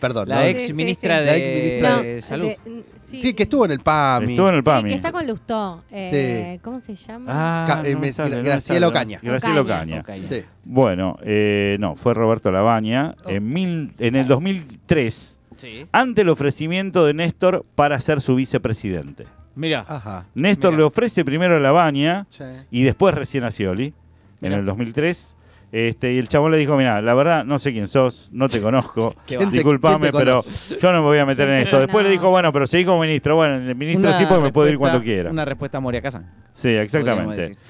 [0.00, 0.28] Perdón.
[0.28, 0.42] La ¿no?
[0.42, 1.24] ex Sí, sí, ministra sí.
[1.24, 2.46] La de, ex ministra de de- Salud.
[2.48, 3.22] de- mm, sí.
[3.22, 4.32] Sí, que estuvo en el PAMI.
[4.32, 4.88] estuvo en el Sí, PAMI.
[4.90, 5.82] que está con Lustó.
[5.90, 7.32] Eh, ¿Cómo se llama?
[7.34, 9.18] Ah, Ca- eh, no me- sale, Graciela Ocaña.
[9.22, 10.00] Graciela Ocaña.
[10.00, 10.22] Ocaña.
[10.24, 10.28] Ok.
[10.28, 10.42] Sí.
[10.64, 13.30] Bueno, eh, no, fue Roberto Labaña Oh.
[13.30, 15.86] en, mil, en el 2003 Sí.
[15.92, 19.26] ante el ofrecimiento de Néstor para ser su vicepresidente.
[19.54, 19.84] Mira.
[19.88, 20.26] Ajá.
[20.34, 22.44] Néstor le ofrece primero a Labaña Sí.
[22.70, 23.94] y después recién a Scioli
[24.42, 25.36] en el 2003.
[25.72, 28.60] Este, y el chabón le dijo, mira, la verdad no sé quién sos, no te
[28.62, 30.40] conozco, Qué ¿Quién te- disculpame, pero
[30.80, 31.80] yo no me voy a meter en ¿Quién te esto.
[31.80, 33.34] Después le dijo, bueno, pero seguí como ministro.
[33.36, 35.30] Bueno, el ministro Una sí porque me puedo ir cuando quiera.
[35.30, 36.30] Una respuesta a Moria Kazan.
[36.52, 37.56] Sí, exactamente.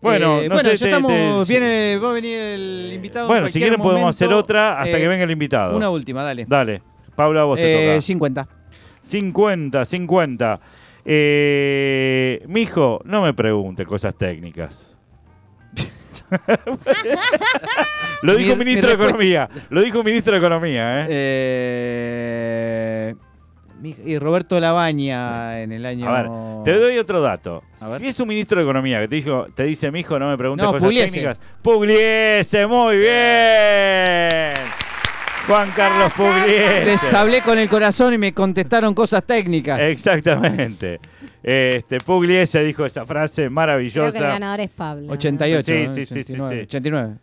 [0.00, 1.46] Bueno, Eh, no bueno, sé, ya te- estamos.
[1.48, 3.24] te- viene, va a venir el invitado.
[3.24, 5.76] en Bueno, si quieren podemos hacer otra hasta Eh, que venga el invitado.
[5.76, 6.44] Una última, dale.
[6.46, 6.82] Dale,
[7.16, 8.00] Pablo, a vos te Eh, toca.
[8.00, 8.48] 50.
[9.00, 10.60] 50, 50.
[11.04, 14.96] Eh, mijo, no me pregunte cosas técnicas.
[18.22, 19.48] lo dijo Mi- un ministro mi de Economía.
[19.70, 21.06] Lo dijo un ministro de Economía, ¿eh?
[21.10, 23.14] Eh,
[23.80, 26.08] mi- y Roberto Labaña en el año.
[26.08, 26.30] A ver,
[26.64, 27.62] te doy otro dato.
[27.98, 30.64] Si es un ministro de Economía que te, dijo, te dice, mijo, no me preguntes
[30.64, 31.06] No, cosas Pugliese.
[31.12, 31.40] técnicas.
[31.62, 34.54] Pugliese, muy bien.
[35.46, 36.84] Juan Carlos Pugliese.
[36.84, 39.78] Les hablé con el corazón y me contestaron cosas técnicas.
[39.80, 40.98] Exactamente.
[41.50, 44.20] Este, Pugliese dijo esa frase Creo que el maravillosa.
[44.20, 45.06] ganador es Pablo.
[45.06, 45.12] ¿no?
[45.14, 45.62] 88.
[45.64, 45.94] Sí, ¿no?
[45.94, 46.62] sí, sí, sí, 89, sí.
[46.62, 47.14] 89.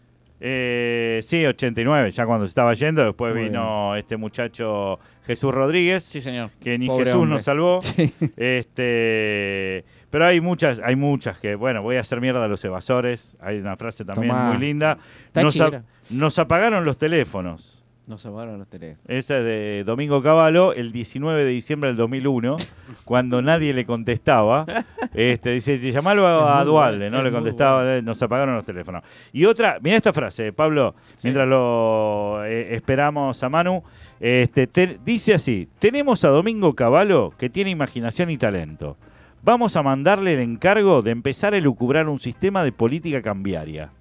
[0.42, 3.04] Eh, sí, 89, ya cuando se estaba yendo.
[3.06, 6.50] Después Muy vino este muchacho Jesús Rodríguez, Sí, señor.
[6.62, 7.34] que ni Pobre Jesús hombre.
[7.36, 7.80] nos salvó.
[7.84, 8.14] Sí.
[8.36, 13.38] Este, pero hay muchas, hay muchas que, bueno, voy a hacer mierda a los evasores.
[13.42, 14.50] Hay una frase también Tomá.
[14.52, 14.98] muy linda.
[15.34, 17.84] A- nos apagaron los teléfonos.
[18.08, 19.04] No se van los teléfonos.
[19.08, 22.58] Esa es de Domingo Cavallo, el 19 de diciembre del 2001,
[23.04, 24.66] cuando nadie le contestaba.
[25.16, 29.02] Este, dice, "Si llamalo a, muy Dualde, no le contestaba, eh, nos apagaron los teléfonos.
[29.32, 33.82] Y otra, mira esta frase, Pablo, mientras lo eh, esperamos a Manu,
[34.20, 38.98] este, te- dice así, tenemos a Domingo Cavallo que tiene imaginación y talento.
[39.42, 43.92] Vamos a mandarle el encargo de empezar a elucubrar un sistema de política cambiaria.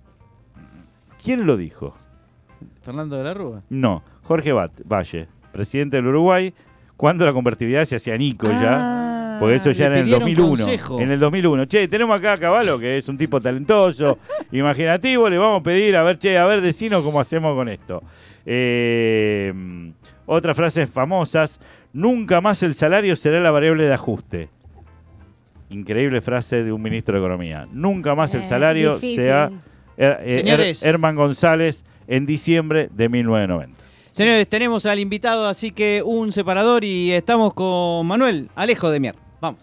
[1.23, 1.97] ¿Quién lo dijo?
[2.83, 3.63] Fernando de la Rúa.
[3.71, 6.53] No, Jorge Valle, presidente del Uruguay,
[6.97, 9.37] cuando la convertibilidad se hacía Nico ya.
[9.41, 10.65] Porque eso ya Ah, era en el pidieron 2001.
[10.65, 11.01] consejo.
[11.01, 11.65] En el 2001.
[11.67, 14.19] Che, tenemos acá a Caballo, que es un tipo talentoso,
[14.53, 15.29] imaginativo.
[15.29, 18.01] Le vamos a pedir, a ver, che, a ver, decinos cómo hacemos con esto.
[18.47, 19.93] Eh,
[20.27, 21.61] otras frases famosas.
[21.93, 24.49] Nunca más el salario será la variable de ajuste.
[25.71, 27.67] Increíble frase de un ministro de Economía.
[27.73, 29.51] Nunca más el Eh, salario sea...
[29.97, 30.83] Er- eh, Señores.
[30.83, 33.85] Er- Herman González en diciembre de 1990.
[34.13, 39.17] Señores, tenemos al invitado, así que un separador y estamos con Manuel Alejo de Mier.
[39.41, 39.61] Vamos.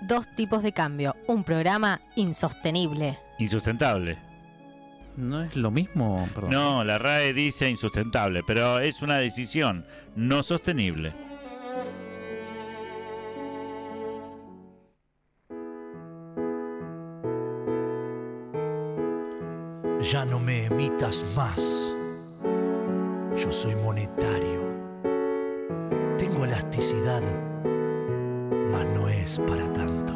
[0.00, 1.14] Dos tipos de cambio.
[1.26, 3.18] Un programa insostenible.
[3.38, 4.18] Insustentable.
[5.16, 6.50] No es lo mismo, perdón.
[6.50, 9.84] No, la RAE dice insustentable, pero es una decisión
[10.16, 11.12] no sostenible.
[20.02, 21.94] Ya no me emitas más.
[23.36, 24.62] Yo soy monetario.
[26.18, 27.22] Tengo elasticidad,
[28.72, 30.12] mas no es para tanto.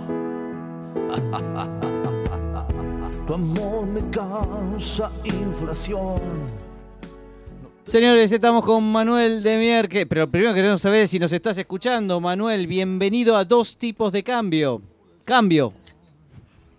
[3.29, 6.21] Tu amor me causa inflación.
[7.85, 12.21] Señores, estamos con Manuel Demier, que, pero primero queremos saber si nos estás escuchando.
[12.21, 14.83] Manuel, bienvenido a Dos Tipos de Cambio.
[15.25, 15.73] Cambio.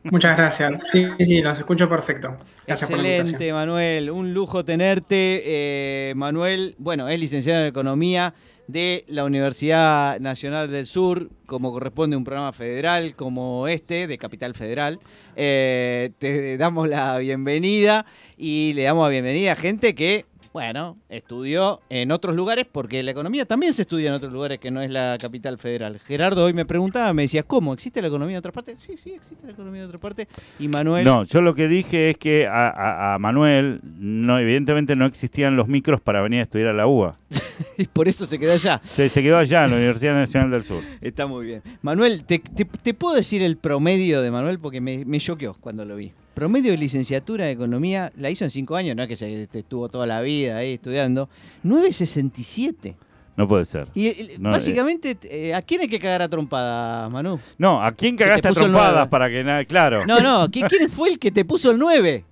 [0.04, 0.88] Muchas gracias.
[0.90, 2.38] Sí, sí, los escucho perfecto.
[2.66, 3.52] Gracias por la Excelente.
[3.52, 4.10] Manuel.
[4.12, 5.44] Un lujo tenerte.
[5.46, 8.34] Eh, Manuel, bueno, es licenciado en Economía
[8.68, 14.18] de la Universidad Nacional del Sur, como corresponde a un programa federal como este, de
[14.18, 15.00] Capital Federal.
[15.36, 18.06] Eh, te damos la bienvenida
[18.38, 20.26] y le damos la bienvenida a gente que,
[20.58, 24.72] bueno, estudió en otros lugares, porque la economía también se estudia en otros lugares que
[24.72, 26.00] no es la Capital Federal.
[26.00, 27.74] Gerardo hoy me preguntaba, me decía, ¿cómo?
[27.76, 28.80] ¿Existe la economía en otras partes?
[28.80, 30.28] Sí, sí, existe la economía en otras partes.
[30.58, 31.06] Y Manuel...
[31.06, 35.56] No, yo lo que dije es que a, a- a Manuel, no, evidentemente no existían
[35.56, 37.20] los micros para venir a estudiar a la UBA.
[37.78, 38.82] Y por eso se quedó allá.
[38.86, 40.84] Se, se quedó allá en la Universidad Nacional del Sur.
[41.02, 41.62] Está muy bien.
[41.84, 45.86] Manuel, te, te- te puedo decir el promedio de Manuel porque me, me choqueó cuando
[45.86, 46.14] lo vi.
[46.38, 49.58] Promedio de licenciatura de economía, la hizo en cinco años, no es que se este,
[49.60, 51.30] estuvo toda la vida ahí estudiando.
[51.66, 52.94] 9.67.
[53.36, 53.88] No puede ser.
[53.96, 57.40] Y eh, No, básicamente, eh, ¿a quién hay que cagar a trompada, Manu?
[57.58, 59.66] No, ¿a quién te cagaste a trompadas para que nada?
[59.66, 60.06] Claro.
[60.06, 62.24] No, no, ¿qui- ¿quién fue el que te puso el 9?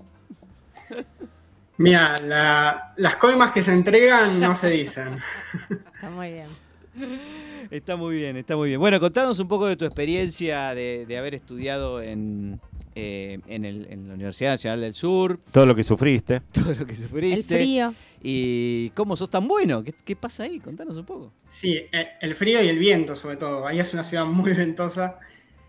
[1.77, 5.17] Mira, la- las coimas que se entregan no se dicen.
[5.95, 6.45] Está muy bien.
[7.71, 8.79] Está muy bien, está muy bien.
[8.79, 12.61] Bueno, contanos un poco de tu experiencia de, de haber estudiado en,
[12.95, 16.41] eh, en, el- en la Universidad Nacional del Sur, Todo lo que sufriste.
[16.51, 17.35] todo lo que sufriste.
[17.39, 17.93] El frío.
[18.27, 19.83] ¿Y cómo sos tan bueno?
[19.83, 20.59] ¿Qué, qué pasa ahí?
[20.59, 21.31] Contanos un poco.
[21.47, 23.67] Sí, eh, el frío y el viento, sobre todo.
[23.67, 25.19] Ahí es una ciudad muy ventosa.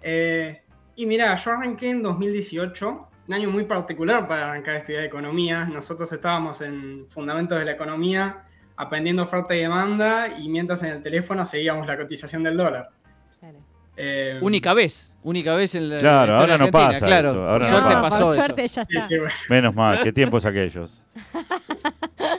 [0.03, 0.63] Eh,
[0.95, 5.65] y mira, yo arranqué en 2018, un año muy particular para arrancar a estudiar economía.
[5.67, 8.45] Nosotros estábamos en Fundamentos de la Economía,
[8.77, 12.89] aprendiendo oferta y demanda, y mientras en el teléfono seguíamos la cotización del dólar.
[13.99, 17.31] Eh, Única vez, única vez en la, Claro, en la ahora no argentina, pasa claro.
[17.31, 18.03] eso, ahora no suerte pasa.
[18.11, 18.45] pasó por eso.
[18.45, 19.03] suerte ya está.
[19.03, 19.35] sí, bueno.
[19.49, 21.03] Menos mal, qué tiempos aquellos.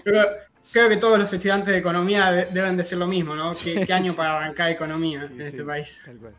[0.04, 0.26] Creo,
[0.72, 3.52] creo que todos los estudiantes de economía de- deben decir lo mismo, ¿no?
[3.56, 6.00] ¿Qué, qué año para arrancar economía en este país?
[6.06, 6.34] Tal cual.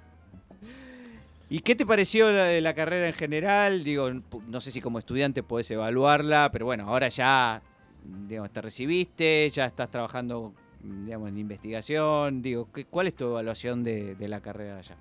[1.51, 3.83] ¿Y qué te pareció la, la carrera en general?
[3.83, 4.11] Digo,
[4.49, 7.63] no sé si como estudiante podés evaluarla, pero bueno, ahora ya
[8.05, 10.53] digamos, te recibiste, ya estás trabajando
[10.83, 12.43] digamos, en investigación.
[12.43, 14.97] Digo, ¿qué- ¿cuál es tu evaluación de, de la carrera allá?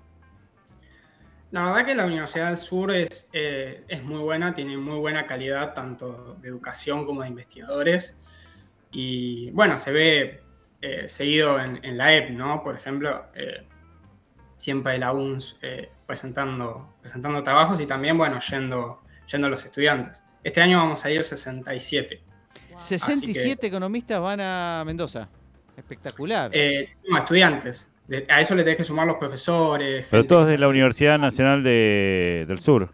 [1.50, 5.26] La verdad que la Universidad del Sur es, eh, es muy buena, tiene muy buena
[5.26, 8.16] calidad tanto de educación como de investigadores.
[8.90, 10.42] Y bueno, se ve
[10.82, 12.62] eh, seguido en, en la EP, ¿no?
[12.62, 13.66] Por ejemplo, eh,
[14.58, 20.22] siempre la UNS eh, presentando, presentando trabajos y también, bueno, yendo, yendo a los estudiantes.
[20.44, 22.22] Este año vamos a ir 67.
[22.76, 25.28] 67 economistas van a Mendoza.
[25.76, 26.50] Espectacular.
[26.52, 27.90] Eh, no, estudiantes.
[28.30, 30.08] A eso le tenés que sumar los profesores.
[30.10, 32.90] Pero todos de la Universidad Nacional de- del Sur.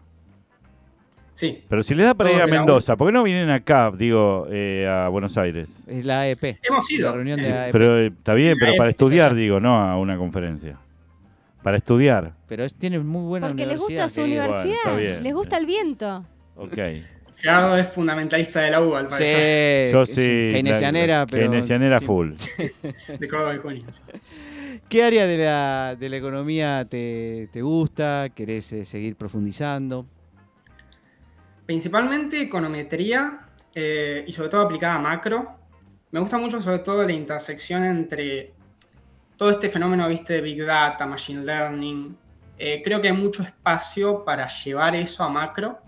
[1.33, 3.91] Sí, Pero si les da para Todos ir a Mendoza, ¿por qué no vienen acá,
[3.93, 5.85] digo, eh, a Buenos Aires?
[5.87, 6.59] es la AEP.
[6.63, 7.09] hemos ido.
[7.09, 7.71] La reunión de Eh, la AEP.
[7.73, 10.77] Pero eh, está bien, pero para EPS estudiar, digo, no a una conferencia.
[11.61, 12.33] Para estudiar.
[12.47, 14.03] Pero es- tiene muy buena Porque les universidad.
[14.05, 14.43] gusta su querido.
[14.47, 14.97] Bueno, universidad.
[14.97, 15.23] bien.
[15.23, 16.25] les gusta el viento.
[16.55, 16.77] Ok.
[17.37, 19.91] Gerardo es fundamentalista de la UBA, al Sí, parecer.
[19.91, 20.49] Yo sí.
[20.53, 21.41] Keynesianera, la- pero.
[21.51, 22.05] Keynesianera sí.
[22.05, 22.31] full.
[23.19, 24.01] De Córdoba y sí.
[24.89, 28.29] ¿Qué área de la, de la economía te, te gusta?
[28.33, 30.05] ¿Querés eh, seguir profundizando?
[31.65, 33.39] Principalmente econometría
[33.73, 35.57] eh, y sobre todo aplicada a macro.
[36.11, 38.53] Me gusta mucho sobre todo la intersección entre
[39.37, 42.17] todo este fenómeno, viste, de Big Data, Machine Learning.
[42.57, 45.79] Eh, creo que hay mucho espacio para llevar eso a macro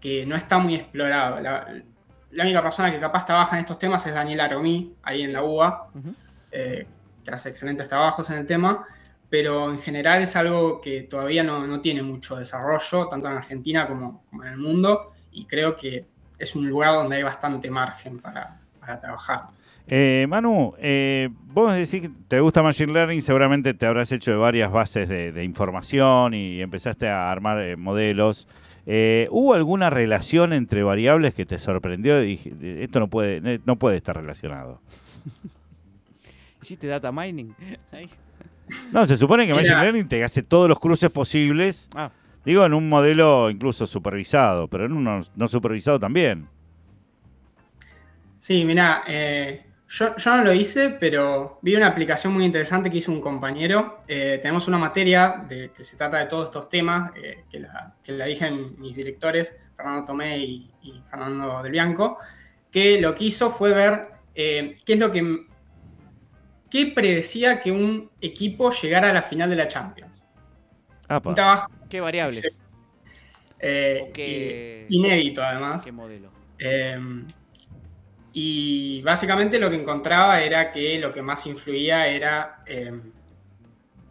[0.00, 1.40] que no está muy explorado.
[1.40, 1.82] La,
[2.30, 5.42] la única persona que capaz trabaja en estos temas es Daniel Aromí, ahí en la
[5.42, 5.88] UBA,
[6.52, 6.86] eh,
[7.28, 8.86] que hace excelentes trabajos en el tema,
[9.28, 13.86] pero en general es algo que todavía no, no tiene mucho desarrollo, tanto en Argentina
[13.86, 16.06] como, como en el mundo, y creo que
[16.38, 19.42] es un lugar donde hay bastante margen para, para trabajar.
[19.86, 24.36] Eh, Manu, eh, vos decís que te gusta Machine Learning, seguramente te habrás hecho de
[24.36, 28.48] varias bases de, de información y empezaste a armar eh, modelos.
[28.86, 33.76] Eh, ¿Hubo alguna relación entre variables que te sorprendió y dije, esto no puede, no
[33.76, 34.80] puede estar relacionado?
[36.68, 37.54] ¿Hiciste data mining?
[37.92, 38.10] Ahí.
[38.92, 39.82] No, se supone que Machine Mira.
[39.84, 42.10] Learning te hace todos los cruces posibles, Ah,
[42.44, 46.46] digo, en un modelo incluso supervisado, pero en uno no supervisado también.
[48.36, 52.98] Sí, mira, eh, yo, yo no lo hice, pero vi una aplicación muy interesante que
[52.98, 54.02] hizo un compañero.
[54.06, 57.94] Eh, tenemos una materia de, que se trata de todos estos temas, eh, que, la,
[58.04, 62.18] que la dirigen mis directores, Fernando Tomé y, y Fernando Del Bianco,
[62.70, 65.47] que lo que hizo fue ver eh, qué es lo que...
[66.70, 70.24] qué predecía que un equipo llegara a la final de la Champions.
[71.08, 71.30] Apa.
[71.30, 72.40] Un trabajo ¿Qué variables?
[72.42, 72.48] Sí.
[73.60, 75.84] eh, ¿O qué, inédito, además.
[75.84, 76.30] qué modelo?
[76.58, 76.98] Eh,
[78.32, 82.92] Y básicamente lo que encontraba era que lo que más influía era eh,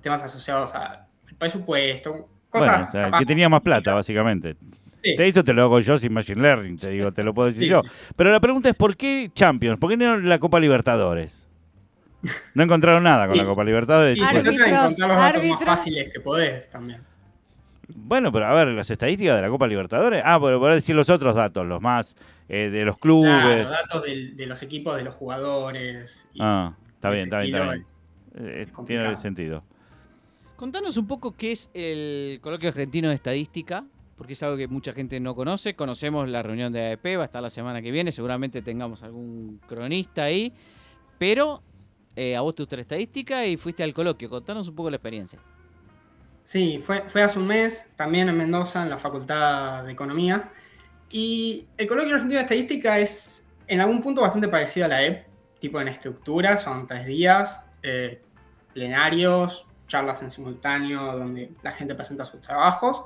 [0.02, 1.06] temas asociados al
[1.38, 4.56] presupuesto, cosas Bueno, o sea, capaz que tenía más plata, básicamente.
[5.04, 5.16] Sí.
[5.16, 7.64] De eso te lo hago yo sin Machine Learning, te digo, te lo puedo decir
[7.64, 7.82] Sí, yo.
[7.84, 7.90] sí.
[8.16, 9.80] Pero la pregunta es, ¿por qué Champions?
[9.80, 11.48] ¿Por qué no la Copa Libertadores?
[12.56, 14.18] No encontraron nada con la Copa Libertadores.
[14.18, 15.60] Y se Árbitros, trata de encontrar los datos árbitros.
[15.68, 17.02] más fáciles que podés también.
[17.90, 20.22] Bueno, pero a ver, las estadísticas de la Copa Libertadores.
[20.26, 22.16] Ah, pero por decir los otros datos, los más
[22.50, 23.30] eh, de los clubes.
[23.30, 26.28] Claro, datos del- de, los equipos, de los jugadores.
[26.34, 27.84] y Ah, está bien, está bien, está bien.
[27.84, 28.02] es-
[28.40, 29.64] Eh, es tiene sentido.
[30.56, 33.84] Contanos un poco qué es el Coloquio Argentino de Estadística,
[34.18, 35.76] porque es algo que mucha gente no conoce.
[35.76, 39.60] Conocemos la reunión de AEP, va a estar la semana que viene, seguramente tengamos algún
[39.68, 40.52] cronista ahí,
[41.20, 41.62] pero
[42.18, 44.30] eh, a vos te gusta la estadística y fuiste al coloquio.
[44.30, 45.40] Contanos un poco la experiencia.
[46.44, 50.50] Sí, fue, hace un mes, también en Mendoza, en la Facultad de Economía.
[51.12, 55.28] Y el Coloquio Argentino de Estadística es en algún punto bastante parecido a la EP,
[55.60, 58.22] tipo en estructura, son tres días, eh,
[58.74, 63.04] plenarios, charlas en simultáneo donde la gente presenta sus trabajos.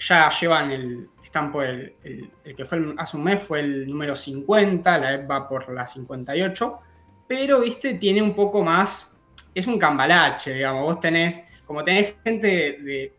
[0.00, 3.60] Ya llevan el, están por el, el- el que fue el- hace un mes fue
[3.60, 6.80] el número 50, la EP va por la 58,
[7.26, 9.16] pero, viste, tiene un poco más,
[9.54, 13.12] es un cambalache, digamos, vos tenés, como tenés gente de,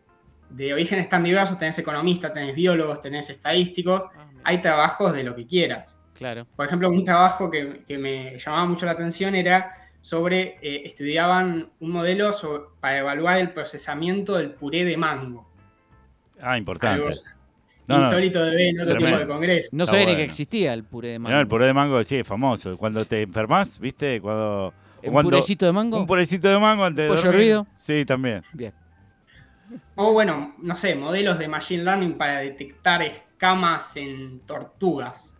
[0.50, 4.04] de orígenes tan diversos, tenés economistas, tenés biólogos, tenés estadísticos,
[4.44, 5.98] hay trabajos de lo que quieras.
[6.14, 6.46] Claro.
[6.56, 11.68] Por ejemplo, un trabajo que, que me llamaba mucho la atención era sobre, eh, estudiaban
[11.80, 12.30] un modelo
[12.80, 15.50] para evaluar el procesamiento del puré de mango.
[16.40, 17.02] Ah, importante.
[17.02, 17.14] Algo
[17.88, 19.18] No, no, insólito de ver en otro tremendo.
[19.18, 19.76] tipo de congreso.
[19.76, 20.18] No Está sabía ni bueno.
[20.18, 21.28] que existía el puré de mango.
[21.28, 22.76] Mirá, el puré de mango sí es famoso.
[22.76, 24.20] Cuando te enfermas, ¿viste?
[24.20, 24.74] Cuando,
[25.04, 25.98] ¿Un cuando- purecito de mango?
[25.98, 27.40] Un purecito de mango antes de ¿Pollo dormir.
[27.40, 27.66] hervido?
[27.76, 28.42] Sí, también.
[28.52, 28.72] Bien.
[29.96, 35.34] O bueno, no sé, modelos de Machine Learning para detectar escamas en tortugas.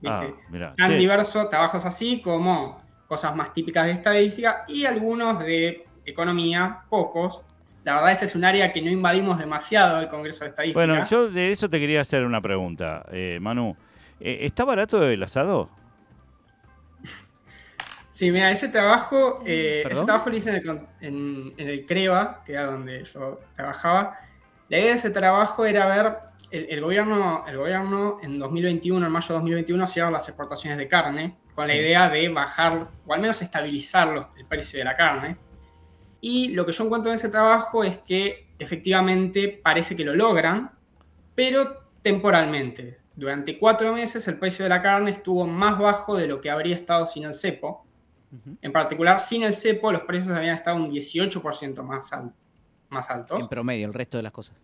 [0.00, 0.34] ¿Viste?
[0.34, 0.74] Ah, mirá.
[0.76, 0.96] Tan Sí.
[0.98, 7.42] diversos trabajos así como cosas más típicas de estadística y algunos de economía, pocos.
[7.84, 10.78] La verdad ese es un área que no invadimos demasiado al Congreso de Estadística.
[10.86, 13.74] Bueno, yo de eso te quería hacer una pregunta, eh, Manu.
[14.20, 15.70] Eh, ¿Está barato el asado?
[18.10, 21.86] Sí, mira, ese trabajo, eh, ese trabajo lo hice en el, con- en- en el
[21.86, 24.16] CREVA, que era donde yo trabajaba.
[24.68, 26.16] La idea de ese trabajo era ver,
[26.50, 30.88] el, el gobierno, el gobierno en 2021, en mayo de 2021, cierra las exportaciones de
[30.88, 35.36] carne, con la idea de bajar, o al menos estabilizar el precio de la carne.
[36.20, 40.70] Y lo que yo encuentro en ese trabajo es que efectivamente parece que lo logran,
[41.34, 42.98] pero temporalmente.
[43.16, 46.76] Durante cuatro meses el precio de la carne estuvo más bajo de lo que habría
[46.76, 47.86] estado sin el cepo.
[48.62, 52.32] En particular, sin el cepo, los precios habían estado un 18% más, al-
[52.88, 53.40] más altos.
[53.42, 54.56] En promedio, el resto de las cosas.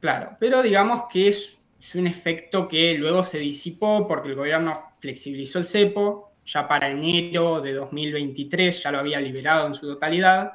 [0.00, 4.74] Claro, pero digamos que es, es un efecto que luego se disipó porque el gobierno
[5.00, 10.52] flexibilizó el cepo, ya para enero de 2023 ya lo había liberado en su totalidad,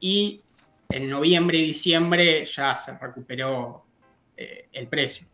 [0.00, 0.42] y
[0.88, 3.84] en noviembre y diciembre ya se recuperó
[4.36, 5.26] eh, el precio.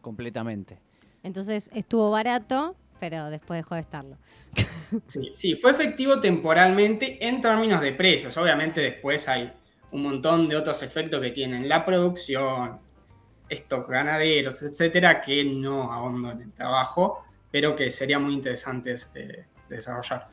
[0.00, 0.78] Completamente.
[1.22, 4.16] Entonces estuvo barato, pero después dejó de estarlo.
[5.06, 8.34] Sí, sí, fue efectivo temporalmente en términos de precios.
[8.38, 9.52] Obviamente después hay
[9.90, 12.78] un montón de otros efectos que tienen la producción,
[13.50, 19.44] estos ganaderos, etcétera, que no ahondo en el trabajo, pero que sería muy interesantes eh,
[19.68, 20.28] de desarrollar.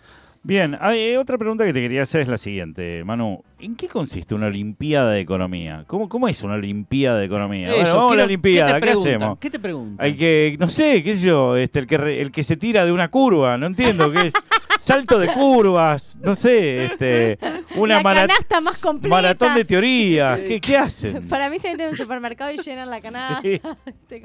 [0.47, 3.43] Bien, hay, eh, otra pregunta que te quería hacer es la siguiente, Manu.
[3.59, 5.85] ¿En qué consiste una Olimpiada de Economía?
[5.87, 7.69] ¿Cómo, cómo es una Olimpiada de Economía?
[7.73, 9.39] bueno, vamos a la Olimpiada, ¿qué, hacemos?
[9.39, 10.05] ¿Qué te preguntan?
[10.05, 12.85] Hay que, no sé, qué sé yo, este, el, que re- el que se tira
[12.85, 14.33] de una curva, no entiendo qué es.
[14.83, 17.39] Salto de curvas, no sé, este,
[17.75, 19.15] una la canasta más completa.
[19.15, 20.39] maratón de teorías.
[20.41, 21.27] ¿Qué, qué hacen?
[21.27, 23.41] Para mí se meten en un supermercado y llenan la canasta.
[23.41, 23.59] Sí.
[23.87, 24.21] Este,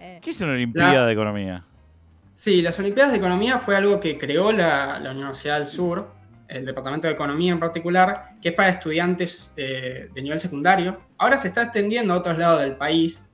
[0.00, 1.64] eh, ¿Qué es una Olimpiada La- de Economía?
[2.38, 6.08] Sí, las Olimpiadas de Economía fue algo que creó la, la Universidad del Sur,
[6.46, 11.00] el Departamento de Economía en particular, que es para estudiantes eh, de nivel secundario.
[11.18, 13.26] Ahora se está extendiendo a otros lados del país,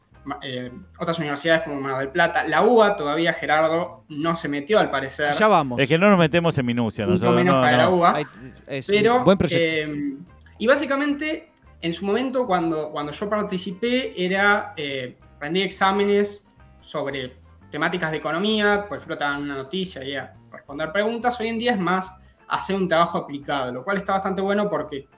[0.42, 2.44] eh, otras universidades como Mar del Plata.
[2.48, 5.26] La UBA todavía, Gerardo, no se metió al parecer.
[5.28, 5.78] Allá vamos.
[5.82, 7.04] Es que no nos metemos en minucia.
[7.04, 7.90] un poco Nosotros, menos no, para la.
[7.90, 8.14] UBA.
[8.16, 8.26] Hay-
[8.68, 9.92] es Pero, un buen proyecto.
[9.92, 10.14] eh,
[10.58, 11.50] y básicamente,
[11.82, 16.48] en su momento, cuando, cuando yo participé, era eh, rendir exámenes
[16.80, 17.43] sobre
[17.74, 21.40] temáticas de economía, por ejemplo, te dan una noticia y a responder preguntas.
[21.40, 22.16] Hoy en día es más
[22.46, 25.08] hacer un trabajo aplicado, lo cual está bastante bueno porque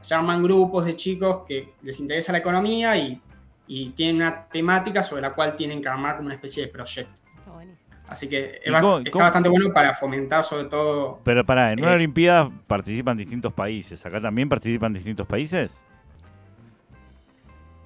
[0.00, 3.20] se arman grupos de chicos que les interesa la economía y,
[3.66, 7.12] y tienen una temática sobre la cual tienen que armar como una especie de proyecto.
[7.38, 7.86] está buenísimo.
[8.08, 11.44] Así que ¿Y es ba- cómo- está cómo- bastante bueno para fomentar sobre todo Pero
[11.44, 14.06] pará, en una Eh, Olimpiada participan distintos países.
[14.06, 15.84] ¿Acá también participan distintos países?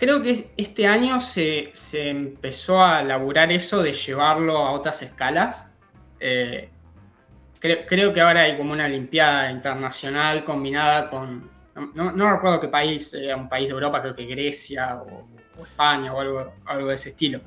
[0.00, 5.70] Creo que este año se, se empezó a laburar eso de llevarlo a otras escalas.
[6.18, 6.70] Eh,
[7.58, 11.50] creo, que ahora hay como una Olimpiada internacional combinada con.
[11.94, 15.28] No, no recuerdo qué país, era un país de Europa, creo que Grecia o,
[15.58, 17.42] o España o algo, algo de ese estilo.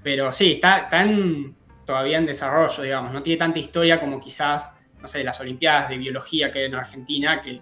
[0.00, 3.12] Pero sí, está, está en- todavía en desarrollo, digamos.
[3.12, 4.68] No tiene tanta historia como quizás,
[5.00, 7.60] no sé, las Olimpiadas de Biología que hay en Argentina, que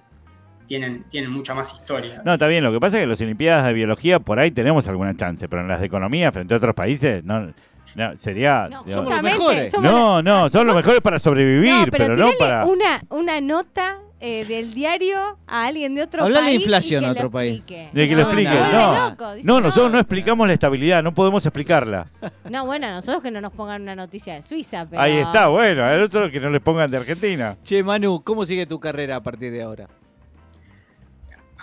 [0.67, 2.23] tienen, tienen mucha más historia.
[2.25, 2.65] No, está bien.
[2.65, 5.49] Lo que pasa es que en las Olimpiadas de Biología por ahí tenemos alguna chance,
[5.49, 7.53] pero en las de Economía frente a otros países no,
[7.97, 8.69] no, sería...
[8.71, 9.71] No, digamos- somos los mejores.
[9.71, 12.65] somos no, no, son los mejores para sobrevivir, pero, no para...
[12.67, 16.61] una, una nota eh, del diario a alguien de otro Hablale de país.
[16.63, 17.57] inflación y que a otro país.
[17.59, 17.91] explique.
[17.93, 18.55] De que No, lo explique.
[18.73, 22.07] No, loco, dice, no, nosotros no explicamos la estabilidad, no podemos explicarla.
[22.49, 25.03] No, bueno, nosotros que no nos pongan una noticia de Suiza, pero...
[25.03, 27.57] Ahí está, bueno, el otro que no le pongan de Argentina.
[27.65, 29.89] Che, Manu, ¿cómo sigue tu carrera a partir de ahora?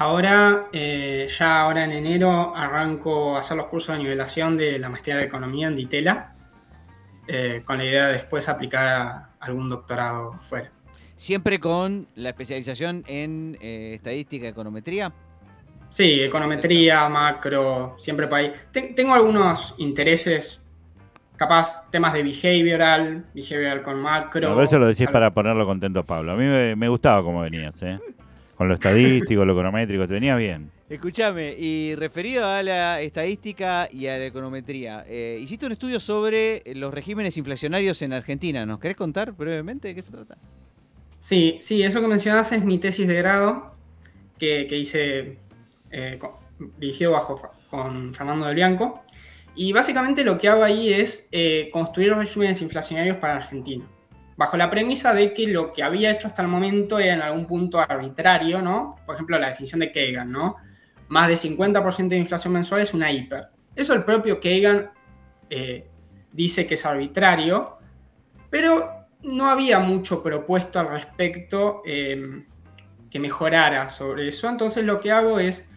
[0.02, 4.90] Ahora, eh, ya ahora en enero, arranco a hacer los cursos de nivelación de la
[4.90, 6.34] maestría de economía en Ditela,
[7.28, 10.72] eh, con la idea de después aplicar a algún doctorado fuera.
[11.16, 15.14] Siempre con la especialización en eh, estadística, econometría.
[15.90, 18.52] Sí, econometría, macro, siempre por ahí.
[18.72, 20.64] Ten- tengo algunos intereses,
[21.36, 24.50] capaz temas de behavioral, behavioral con macro.
[24.50, 26.32] A veces lo decís para ponerlo contento Pablo.
[26.32, 28.00] A mí me, me gustaba cómo venías, ¿eh?
[28.62, 30.70] Con lo estadístico, lo econométrico, te venía bien.
[30.88, 36.62] Escúchame, y referido a la estadística y a la econometría, eh, hiciste un estudio sobre
[36.76, 38.64] los regímenes inflacionarios en Argentina.
[38.68, 40.38] ¿Nos querés contar brevemente de qué se trata?
[41.18, 43.72] Sí, sí, eso que mencionas es mi tesis de grado
[44.38, 45.40] que, que hice
[45.90, 46.34] eh, con-
[46.78, 49.02] dirigido bajo con Fernando del Bianco.
[49.56, 53.86] Y básicamente lo que hago ahí es eh, construir regímenes inflacionarios para Argentina.
[54.42, 57.46] Bajo la premisa de que lo que había hecho hasta el momento era en algún
[57.46, 58.96] punto arbitrario, ¿no?
[59.06, 60.56] Por ejemplo, la definición de Kagan, ¿no?
[61.10, 63.50] Más de 50% de inflación mensual es una hiper.
[63.76, 64.90] Eso el propio Kagan
[65.48, 65.88] eh,
[66.32, 67.78] dice que es arbitrario,
[68.50, 72.44] pero no había mucho propuesto al respecto eh,
[73.12, 74.50] que mejorara sobre eso.
[74.50, 75.70] Entonces lo que hago es,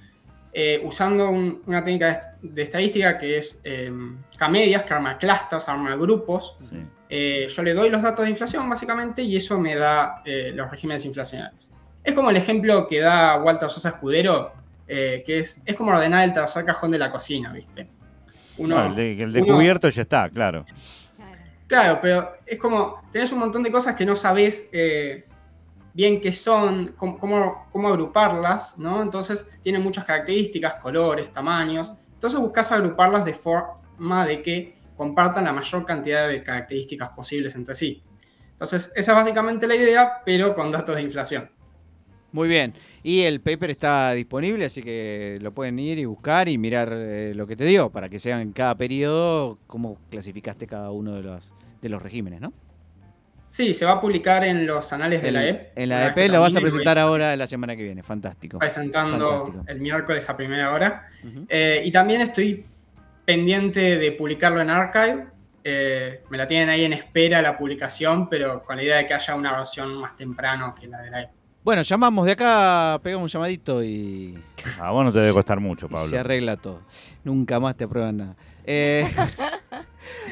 [0.57, 3.91] eh, usando un- una técnica de, est- de estadística que es eh,
[4.39, 6.77] K-medias, que arma clusters, arma grupos, Sí.
[7.09, 10.71] eh, yo le doy los datos de inflación básicamente y eso me da eh, los
[10.71, 11.71] regímenes inflacionarios.
[12.05, 14.53] Es como el ejemplo que da Walter Sosa Escudero,
[14.87, 17.89] que es, es como ordenar el tercer cajón de la cocina, ¿viste?
[18.59, 20.65] Uno, No, el, de, el de uno- cubierto ya está, claro.
[21.67, 25.25] Claro, pero es como, tenés un montón de cosas que no sabés eh,
[25.95, 29.01] bien qué son, cómo, cómo, agruparlas, ¿no?
[29.01, 31.93] Entonces tienen muchas características, colores, tamaños.
[32.13, 37.75] Entonces buscas agruparlas de forma de que compartan la mayor cantidad de características posibles entre
[37.75, 38.03] sí.
[38.53, 41.51] Entonces, esa es básicamente la idea, pero con datos de inflación.
[42.33, 42.75] Muy bien.
[43.03, 47.33] Y el paper está disponible, así que lo pueden ir y buscar y mirar eh,
[47.35, 51.23] lo que te dio, para que sean en cada periodo cómo clasificaste cada uno de
[51.23, 52.53] los, de los regímenes, ¿no?
[53.55, 55.73] Sí, se va a publicar en los anales de En- la EP.
[55.77, 58.03] En Una la EP lo vas a presentar ahora la semana que viene.
[58.03, 58.59] Fantástico.
[58.59, 59.65] presentando Fantástico.
[59.69, 61.07] el miércoles a primera hora.
[61.49, 62.67] Eh, y también estoy
[63.25, 65.27] pendiente de publicarlo en Archive.
[65.63, 69.15] Eh, me la tienen ahí en espera la publicación, pero con la idea de que
[69.15, 71.31] haya una versión más temprano que la de la EP.
[71.63, 74.37] Bueno, llamamos de acá, pegamos un llamadito y,
[74.81, 76.19] A vos no te debe costar mucho, y se Pablo.
[76.19, 76.83] arregla todo.
[77.23, 78.35] Nunca más te aprueban nada.
[78.67, 79.07] Eh,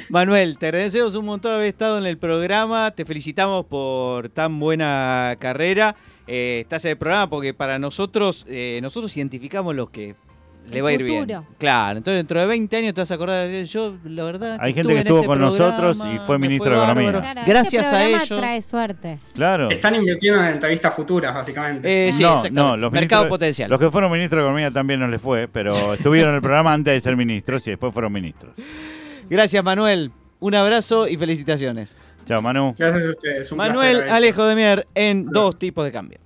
[0.08, 2.90] Manuel, te agradecemos un montón haber estado en el programa.
[2.90, 5.96] Te felicitamos por tan buena carrera.
[6.26, 10.14] Eh, estás en el programa porque para nosotros, eh, nosotros identificamos los que
[10.70, 11.26] le El va a ir bien.
[11.58, 14.58] Claro, entonces dentro de 20 años te vas a acordar de yo, la verdad.
[14.60, 17.20] Hay gente que estuvo este con nosotros y fue ministro de Economía.
[17.20, 18.38] Claro, Gracias este a programa ellos.
[18.38, 19.18] trae suerte.
[19.34, 19.70] Claro.
[19.70, 22.08] Están invirtiendo en entrevistas futuras, básicamente.
[22.08, 23.68] Eh, sí, no, no, los Mercado potencial.
[23.68, 26.72] Los que fueron ministros de Economía también no les fue, pero estuvieron en el programa
[26.72, 28.54] antes de ser ministros y después fueron ministros.
[29.32, 30.12] Gracias, Manuel.
[30.40, 31.96] Un abrazo y felicitaciones.
[32.26, 32.74] Chao, Manu.
[32.76, 33.50] Gracias a ustedes.
[33.50, 34.12] un Manuel placer.
[34.12, 36.18] Alejo de Mier en dos tipos de cambio.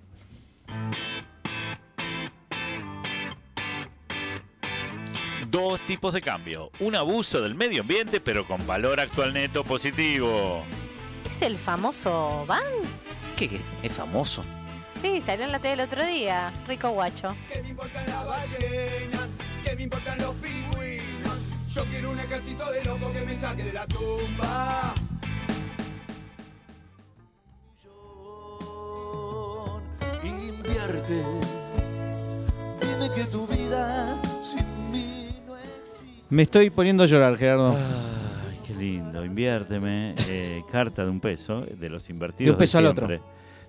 [5.49, 6.73] Dos tipos de cambio.
[6.81, 10.65] Un abuso del medio ambiente, pero con valor actual neto positivo.
[11.29, 12.65] ¿Es el famoso Van?
[13.37, 13.49] ¿Qué?
[13.49, 13.61] qué?
[13.85, 14.45] ¿Es famoso?
[15.01, 16.51] Sí, salió en la tele el otro día.
[16.67, 17.37] Rico guacho.
[17.53, 19.29] ¿Qué me importan las ballenas?
[19.63, 20.86] ¿Qué me importan los pingüinos?
[21.77, 24.95] Yo quiero un ejército de locos que me saque de la tumba.
[30.23, 31.23] Invierte.
[32.81, 36.07] Dime que tu vida sin mí no existe.
[36.31, 37.73] Me estoy poniendo a llorar, Gerardo.
[37.77, 39.25] Ay, qué lindo.
[39.25, 40.15] Inviérteme.
[40.27, 42.47] eh, carta de un peso, de los invertidos.
[42.47, 43.21] De un peso al siempre.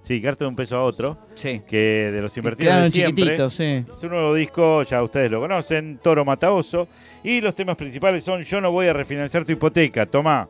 [0.01, 1.17] Sí, carta de un peso a otro.
[1.35, 1.61] Sí.
[1.67, 3.23] Que de los invertidos Quedaron de siempre.
[3.23, 3.85] chiquititos, sí.
[3.99, 6.87] Su nuevo disco, ya ustedes lo conocen, Toro Mataoso.
[7.27, 10.47] Y los temas principales son Yo no voy a refinanciar tu hipoteca, tomá.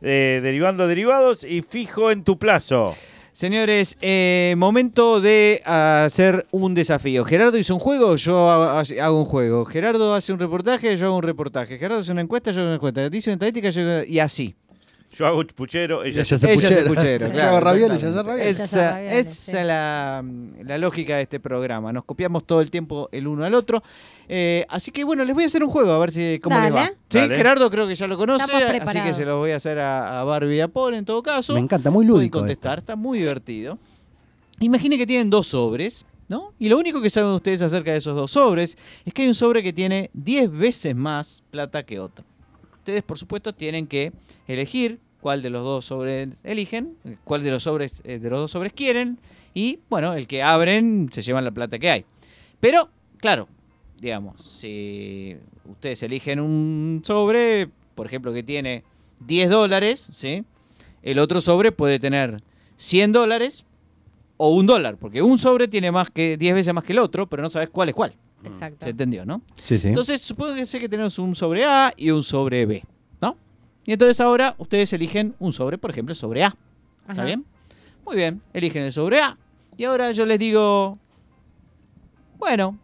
[0.00, 2.94] Eh, derivando derivados y fijo en tu plazo.
[3.32, 7.24] Señores, eh, momento de hacer un desafío.
[7.24, 9.64] Gerardo hizo un juego, yo ha- hago un juego.
[9.64, 11.78] Gerardo hace un reportaje, yo hago un reportaje.
[11.78, 13.10] Gerardo hace una encuesta, yo hago una encuesta.
[13.10, 14.54] Dice una estadística, y así.
[15.12, 16.86] Yo hago puchero, ella, Ella el puchero.
[16.94, 18.48] puchero, Yo hago ravioles, exactamente.
[18.48, 19.66] ella hace hace Esa, esa sí.
[19.66, 20.24] la,
[20.64, 21.92] la lógica de este programa.
[21.92, 23.82] Nos copiamos todo el tiempo el uno al otro.
[24.28, 26.72] Eh, así que bueno, les voy a hacer un juego a ver si cómo les
[26.72, 26.86] va.
[27.08, 27.36] Sí, Dale.
[27.36, 30.24] Gerardo creo que ya lo conoce, así que se lo voy a hacer a, a
[30.24, 31.54] Barbie y a Paul en todo caso.
[31.54, 32.38] Me encanta, muy Pueden lúdico.
[32.38, 33.78] contestar, está muy divertido.
[34.60, 36.52] Imagine que tienen dos sobres, ¿no?
[36.58, 39.34] Y lo único que saben ustedes acerca de esos dos sobres es que hay un
[39.34, 42.24] sobre que tiene 10 veces más plata que otro.
[42.80, 44.10] Ustedes, por supuesto, tienen que
[44.48, 48.50] elegir cuál de los dos sobres eligen, cuál de los sobres eh, de los dos
[48.50, 49.18] sobres quieren
[49.52, 52.04] y, bueno, el que abren se llevan la plata que hay.
[52.58, 53.48] Pero, claro,
[54.00, 58.82] digamos, si ustedes eligen un sobre, por ejemplo, que tiene
[59.26, 60.44] 10 dólares, ¿sí?
[61.02, 62.42] El otro sobre puede tener
[62.76, 63.66] 100 dólares
[64.38, 67.26] o un dólar, porque un sobre tiene más que 10 veces más que el otro,
[67.26, 68.14] pero no sabes cuál es cuál.
[68.44, 68.84] Exacto.
[68.84, 69.42] ¿Se entendió, no?
[69.56, 69.88] Sí, sí.
[69.88, 72.82] Entonces, supongo que sé que tenemos un sobre A y un sobre B,
[73.20, 73.36] ¿no?
[73.84, 76.56] Y entonces ahora ustedes eligen un sobre, por ejemplo, sobre A.
[77.08, 77.44] ¿Está bien?
[78.06, 79.36] Muy bien, eligen el sobre A.
[79.76, 80.98] Y ahora yo les digo,
[82.38, 82.78] bueno,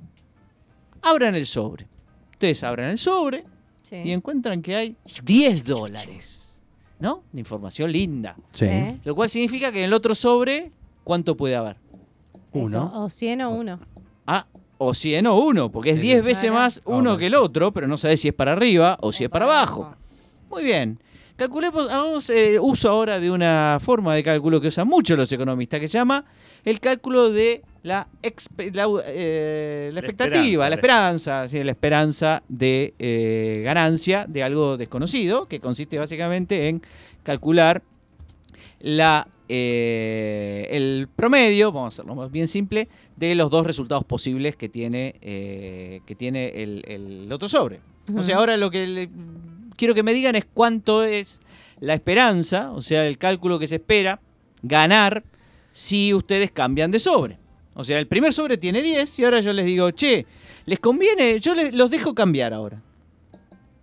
[1.02, 1.86] abran el sobre.
[2.32, 3.44] Ustedes abran el sobre
[3.82, 3.96] Sí.
[4.04, 6.60] y encuentran que hay 10 dólares,
[6.98, 7.22] ¿no?
[7.32, 8.36] Una información linda.
[8.52, 8.98] Sí.
[9.04, 10.72] Lo cual significa que en el otro sobre,
[11.04, 11.76] ¿cuánto puede haber?
[12.52, 12.88] Uno.
[12.88, 13.78] Eso, O 100 o uno.
[14.26, 14.46] Ah,
[14.78, 17.18] o 100 o 1, porque es 10 veces más uno Ahora.
[17.20, 19.94] que el otro, pero no sabes si es para arriba o si es para abajo.
[20.50, 20.98] Muy bien.
[21.36, 25.80] Calculemos, hagamos eh, uso ahora de una forma de cálculo que usan mucho los economistas,
[25.80, 26.24] que se llama
[26.64, 28.08] el cálculo de la,
[28.72, 34.24] la, eh, la La expectativa, esperanza, la la- esperanza, sí, la esperanza de eh, ganancia
[34.26, 36.80] de algo desconocido, que consiste básicamente en
[37.22, 37.82] calcular
[38.80, 44.56] la, eh, el promedio, vamos a hacerlo más bien simple, de los dos resultados posibles
[44.56, 47.80] que tiene, eh, que tiene el, el otro sobre.
[48.16, 49.10] O sea, ahora lo que le-
[49.76, 51.40] quiero que me digan es cuánto es
[51.80, 54.20] la esperanza, o sea, el cálculo que se espera
[54.62, 55.24] ganar
[55.72, 57.38] si ustedes cambian de sobre.
[57.74, 60.24] O sea, el primer sobre tiene 10 y ahora yo les digo, che,
[60.64, 61.38] ¿les conviene?
[61.40, 62.80] Yo les, los dejo cambiar ahora.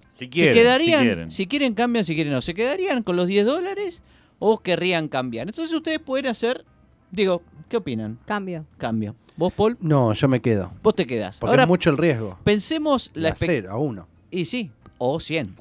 [0.09, 1.31] Si quieren, ¿Se quedarían, si quieren.
[1.31, 4.01] si quieren cambian, si quieren no, ¿se quedarían con los 10 dólares
[4.45, 5.47] o querrían cambiar?
[5.47, 6.65] Entonces ustedes pueden hacer,
[7.11, 8.19] digo, ¿qué opinan?
[8.25, 8.65] Cambio.
[8.77, 9.15] Cambio.
[9.37, 9.77] ¿Vos, Paul?
[9.79, 10.71] No, yo me quedo.
[10.83, 11.37] Vos te quedás.
[11.37, 12.37] Porque Ahora es mucho el riesgo.
[12.43, 13.69] pensemos la expectativa.
[13.69, 14.07] cero a uno.
[14.29, 15.55] Y sí, o 100.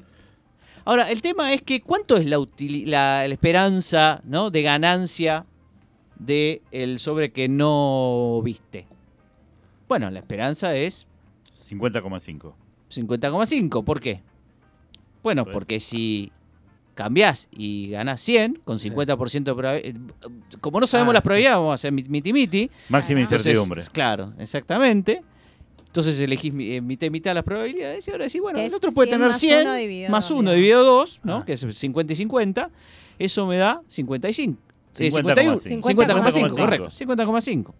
[0.83, 4.51] Ahora, el tema es que ¿cuánto es la, la, la esperanza ¿no?
[4.51, 5.45] de ganancia
[6.19, 8.85] del el sobre que no viste?
[9.87, 11.07] Bueno, la esperanza es
[11.69, 12.53] 50,5.
[12.91, 13.83] 50,5.
[13.85, 14.21] ¿Por qué?
[15.23, 16.33] Bueno, Pues- porque si
[16.93, 19.99] cambiás y ganás 100 con 50% de probabilidad...
[20.61, 22.69] Como no sabemos Ah, las probabilidades, vamos a hacer mit- miti-miti.
[22.89, 23.83] Máxima Entonces, incertidumbre.
[23.91, 25.21] Claro, exactamente.
[25.87, 29.09] Entonces elegís eh, mitad y mitad las probabilidades y ahora decís, bueno, el otro puede
[29.09, 30.55] 100 tener más 100 uno dividido más dos, 1 digamos.
[30.55, 31.35] dividido 2, ¿no?
[31.37, 31.45] Ah.
[31.45, 32.69] Que es 50 y 50.
[33.19, 34.57] Eso me da 55.
[34.97, 35.61] Eh, 50,5.
[35.61, 36.49] 50,5, 50,5.
[36.57, 36.89] correcto.
[36.89, 37.73] 50,5.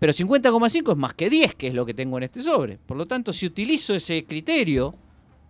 [0.00, 2.78] Pero 50,5 es más que 10, que es lo que tengo en este sobre.
[2.84, 4.96] Por lo tanto, si utilizo ese criterio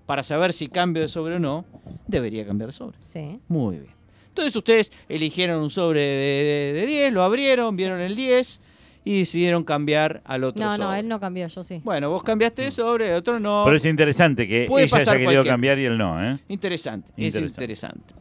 [0.07, 1.65] para saber si cambio de sobre o no,
[2.07, 2.99] debería cambiar de sobre.
[3.03, 3.41] Sí.
[3.49, 3.95] Muy bien.
[4.29, 8.61] Entonces ustedes eligieron un sobre de, de- de 10, lo abrieron, vieron el 10
[9.05, 10.85] y decidieron cambiar al otro No, sobre.
[10.85, 11.81] no, él no cambió, yo sí.
[11.85, 13.63] Bueno, vos cambiaste de sobre, el otro no.
[13.65, 16.39] Pero es interesante que Puede ella haya querido cambiar y él no, ¿eh?
[16.49, 17.63] Interesante, es Interesante.
[17.63, 18.15] interesante.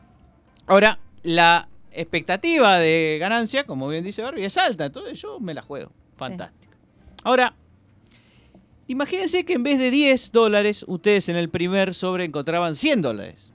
[0.67, 5.61] Ahora, la expectativa de ganancia, como bien dice Barbie, es alta, entonces yo me la
[5.61, 5.91] juego.
[6.17, 6.73] Fantástico.
[7.23, 7.53] Ahora,
[8.87, 13.51] imagínense que en vez de 10 dólares, ustedes en el primer sobre encontraban 100 dólares.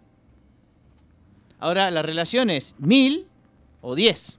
[1.58, 3.26] Ahora, la relación es 1000
[3.80, 4.38] o 10.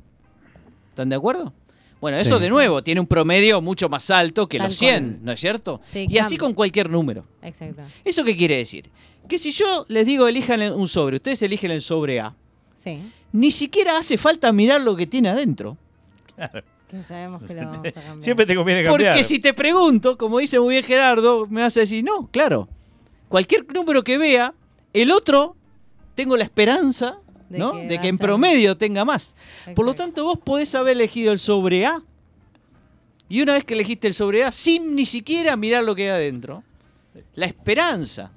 [0.90, 1.54] ¿Están de acuerdo?
[2.00, 5.20] Bueno, eso de nuevo tiene un promedio mucho más alto que Tal los 100, cual.
[5.26, 5.82] ¿no es cierto?
[5.90, 7.26] Sí, y así con cualquier número.
[7.42, 7.82] Exacto.
[8.06, 8.88] ¿Eso qué quiere decir?
[9.28, 12.36] Que si yo les digo elijan un sobre, ustedes eligen el sobre A,
[12.76, 13.02] Sí.
[13.32, 15.76] ni siquiera hace falta mirar lo que tiene adentro.
[16.88, 18.24] Que sabemos que lo vamos a cambiar.
[18.24, 19.14] Siempre te conviene cambiar.
[19.14, 22.70] Porque si te pregunto, como dice muy bien Gerardo, me vas a decir, no, claro,
[23.28, 24.54] cualquier número que vea,
[24.94, 25.56] el otro,
[26.16, 27.20] tengo la esperanza
[27.50, 27.74] De ¿no?
[27.74, 29.36] que de que en promedio tenga más.
[29.76, 32.02] Por lo tanto, vos podés haber elegido el sobre A.
[33.30, 36.10] Y una vez que elegiste el sobre A, sin ni siquiera mirar lo que hay
[36.10, 36.64] adentro,
[37.36, 38.32] la esperanza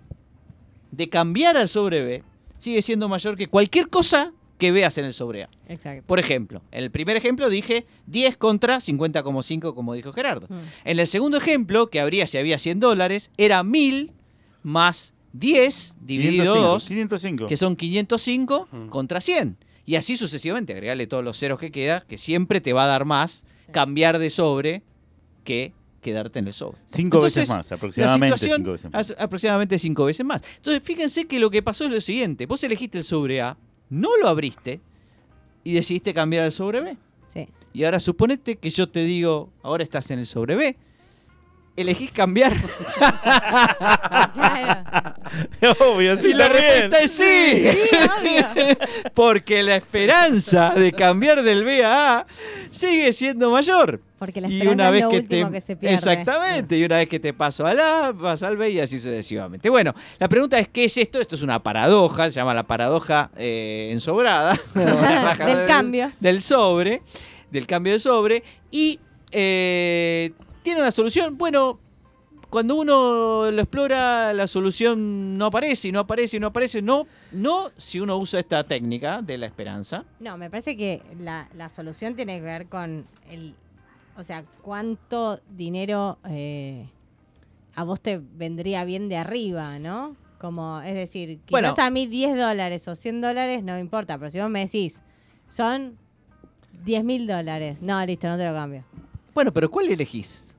[0.91, 2.25] de cambiar al sobre B
[2.59, 5.49] sigue siendo mayor que cualquier cosa que veas en el sobre A.
[5.69, 6.05] Exacto.
[6.07, 10.47] Por ejemplo, en el primer ejemplo dije 10 contra 50,5 como dijo Gerardo.
[10.49, 10.61] Mm.
[10.85, 14.13] En el segundo ejemplo, que habría si había 100 dólares, era 1000
[14.63, 17.47] más 10 dividido 505, 2, 505.
[17.47, 18.87] que son 505 Mm.
[18.89, 19.57] contra 100.
[19.87, 23.05] Y así sucesivamente, agregarle todos los ceros que queda, que siempre te va a dar
[23.05, 23.73] más Sí.
[23.73, 24.83] cambiar de sobre
[25.43, 26.79] que quedarte en el sobre.
[26.87, 29.15] Cinco veces más, aproximadamente cinco veces más.
[29.19, 30.43] aproximadamente cinco veces más.
[30.57, 32.47] Entonces, fíjense que lo que pasó es lo siguiente.
[32.47, 33.57] Vos elegiste el sobre A,
[33.91, 34.81] no lo abriste
[35.63, 36.97] y decidiste cambiar al sobre B.
[37.27, 37.49] Sí.
[37.73, 40.77] Y ahora suponete que yo te digo, ahora estás en el sobre B.
[41.81, 42.53] Elegís cambiar.
[44.35, 45.95] Claro.
[45.95, 46.65] Obvio, sí, y la también.
[46.91, 47.71] respuesta es sí.
[47.71, 48.77] Sí, obvio.
[49.15, 52.27] Porque la esperanza de cambiar del B a A
[52.71, 54.01] sigue siendo mayor.
[54.19, 55.95] Porque la y esperanza una vez es lo que último te que se pierde.
[55.95, 59.71] exactamente y una vez que te paso al A vas al B y así sucesivamente
[59.71, 63.31] bueno la pregunta es qué es esto esto es una paradoja se llama la paradoja
[63.37, 66.13] eh, ensobrada Del cambio.
[66.21, 67.01] del sobre
[67.51, 69.01] del cambio de sobre y
[69.33, 70.33] eh,
[70.63, 71.79] tiene una solución bueno
[72.49, 77.07] cuando uno lo explora la solución no aparece y no aparece y no aparece no
[77.33, 81.69] no si uno usa esta técnica de la esperanza No, me parece que la, la
[81.69, 83.55] solución tiene que ver con el.
[84.17, 86.89] O sea, cuánto dinero eh,
[87.77, 90.17] a vos te vendría bien de arriba, ¿no?
[90.39, 91.75] Como, es decir, quizás Bueno.
[91.79, 95.03] a mí 10 dólares o 100 dólares no me importa, pero si vos me decís,
[95.47, 95.97] son
[96.85, 97.81] 10 mil dólares.
[97.81, 98.85] No, listo, no te lo cambio.
[99.35, 100.50] bueno pero ¿cuál elegís?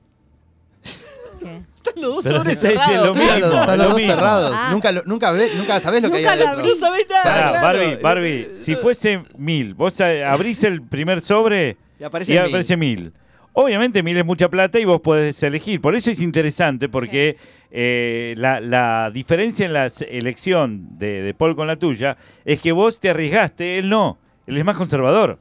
[1.44, 1.62] ¿Qué?
[1.88, 3.16] Están los dos Pero sobres lo cerrados.
[3.18, 3.32] mismo.
[3.32, 4.14] Están lo los dos mismo.
[4.14, 4.52] cerrados.
[4.54, 4.68] Ah.
[4.72, 6.60] Nunca, lo- nunca, ve- nunca sabés lo que hay Nunca adentro.
[6.60, 6.68] abrí.
[6.68, 7.22] No sabés nada.
[7.24, 7.78] Pará, claro.
[7.78, 12.46] Barbie, Barbie, si fuese mil, vos a- abrís el primer sobre Y aparece y mil.
[12.48, 13.12] aparece mil.
[13.54, 15.80] Obviamente mil es mucha plata y vos podés elegir.
[15.80, 17.36] Por eso es interesante porque
[17.70, 22.16] eh, la, la diferencia en la elección de, de Paul con la tuya
[22.46, 24.18] es que vos te arriesgaste, él no.
[24.46, 25.38] Él es más conservador.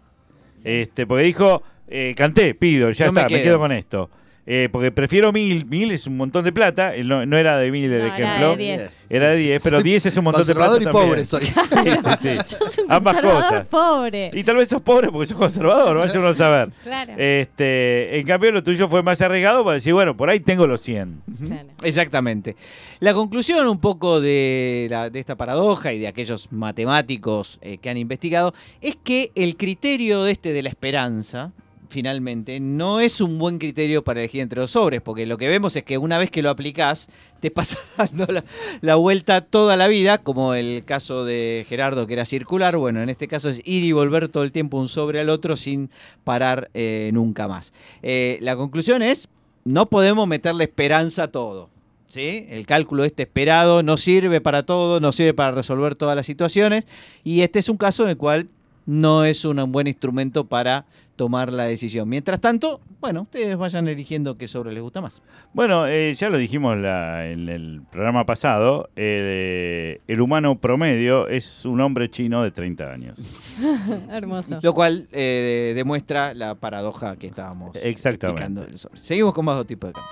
[0.63, 3.43] Este, porque dijo, eh, canté, pido, ya Yo me está, me quedo.
[3.51, 4.09] quedo con esto.
[4.47, 7.69] Eh, porque prefiero mil, mil es un montón de plata, él no, no era de
[7.71, 8.49] mil el No, era ejemplo.
[8.57, 8.97] de 10.
[9.09, 11.09] Era de 10, pero 10 es un montón de plata Conservador y también.
[11.09, 11.45] pobre soy.
[11.83, 12.55] Sí, sí, sí.
[12.57, 13.67] Sos un Ambas conservador cosas.
[13.67, 14.31] pobre.
[14.33, 16.69] Y tal vez sos pobre porque sos conservador, vaya uno a saber.
[16.83, 17.13] Claro.
[17.17, 20.81] Este, en cambio, lo tuyo fue más arriesgado para decir, bueno, por ahí tengo los
[20.81, 21.21] 100.
[21.45, 21.69] Claro.
[21.83, 22.55] Exactamente.
[22.99, 27.89] La conclusión un poco de, la- de esta paradoja y de aquellos matemáticos eh, que
[27.91, 31.51] han investigado es que el criterio de este de la esperanza,
[31.91, 35.75] finalmente, no es un buen criterio para elegir entre los sobres, porque lo que vemos
[35.75, 38.43] es que una vez que lo aplicás, te pasa dando la,
[38.81, 43.09] la vuelta toda la vida, como el caso de Gerardo que era circular, bueno, en
[43.09, 45.89] este caso es ir y volver todo el tiempo un sobre al otro sin
[46.23, 47.73] parar eh, nunca más.
[48.01, 49.27] Eh, la conclusión es,
[49.65, 51.69] no podemos meterle esperanza a todo.
[52.07, 52.47] ¿sí?
[52.49, 56.87] El cálculo este esperado no sirve para todo, no sirve para resolver todas las situaciones
[57.23, 58.49] y este es un caso en el cual
[58.85, 60.85] no es un buen instrumento para
[61.21, 62.09] tomar la decisión.
[62.09, 65.21] Mientras tanto, bueno, ustedes vayan eligiendo qué sobre les gusta más.
[65.53, 71.63] Bueno, eh, ya lo dijimos la- en el programa pasado, eh, el humano promedio es
[71.65, 73.19] un hombre chino de 30 años.
[74.09, 74.57] Hermoso.
[74.63, 78.25] Lo cual eh, demuestra la paradoja que estábamos Exactamente.
[78.41, 78.99] explicando del sobre.
[78.99, 80.11] Seguimos con más dos tipos de cambio.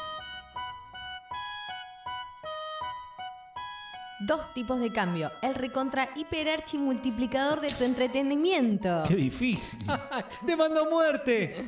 [4.21, 5.31] Dos tipos de cambio.
[5.41, 9.03] El recontra hiperarchi multiplicador de tu entretenimiento.
[9.07, 9.79] ¡Qué difícil!
[10.45, 11.65] ¡Te mando muerte!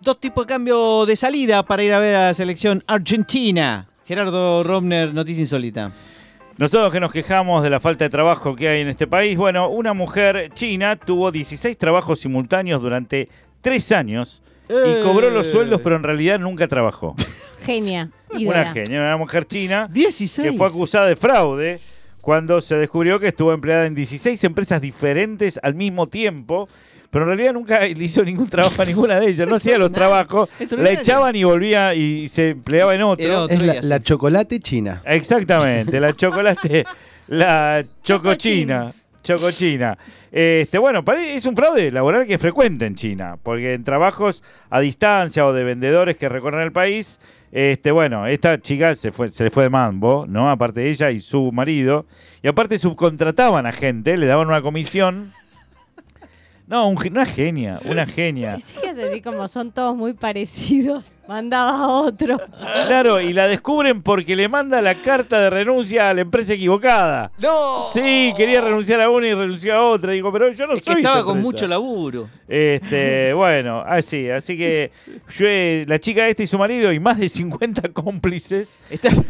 [0.00, 3.90] Dos tipos de cambio de salida para ir a ver a la selección argentina.
[4.06, 5.92] Gerardo Romner, noticia insólita.
[6.56, 9.68] Nosotros que nos quejamos de la falta de trabajo que hay en este país, bueno,
[9.68, 13.28] una mujer china tuvo 16 trabajos simultáneos durante
[13.60, 17.14] tres años y cobró los sueldos, pero en realidad nunca trabajó.
[17.64, 18.10] Genia.
[18.30, 20.50] Una genia, una mujer china 16.
[20.50, 21.80] que fue acusada de fraude
[22.20, 26.68] cuando se descubrió que estuvo empleada en 16 empresas diferentes al mismo tiempo,
[27.10, 29.90] pero en realidad nunca le hizo ningún trabajo a ninguna de ellas, no hacía los
[29.92, 33.24] trabajos, la echaban y volvía y se empleaba en otro.
[33.24, 33.56] Era otro.
[33.56, 35.00] Es la chocolate china.
[35.06, 36.84] Exactamente, la chocolate,
[37.28, 38.92] la chocochina.
[39.22, 39.98] Chocochina.
[40.30, 44.80] Este, bueno, es un fraude laboral que es frecuente en China, porque en trabajos a
[44.80, 47.18] distancia o de vendedores que recorren el país,
[47.50, 50.50] este, bueno, esta chica se fue, se le fue de mambo, ¿no?
[50.50, 52.04] Aparte de ella y su marido,
[52.42, 55.32] y aparte subcontrataban a gente, le daban una comisión.
[56.66, 58.56] No, un una genia, una genia.
[58.56, 61.16] Que sigas así como son todos muy parecidos.
[61.28, 62.40] Mandaba a otro.
[62.86, 67.30] Claro, y la descubren porque le manda la carta de renuncia a la empresa equivocada.
[67.38, 67.84] ¡No!
[67.92, 70.12] Sí, quería renunciar a una y renunció a otra.
[70.12, 71.00] Digo, pero yo no Es que soy.
[71.02, 72.30] estaba esta con mucho laburo.
[72.48, 74.90] Este, bueno, así, así que
[75.36, 78.78] yo, eh, la chica esta y su marido y más de 50 cómplices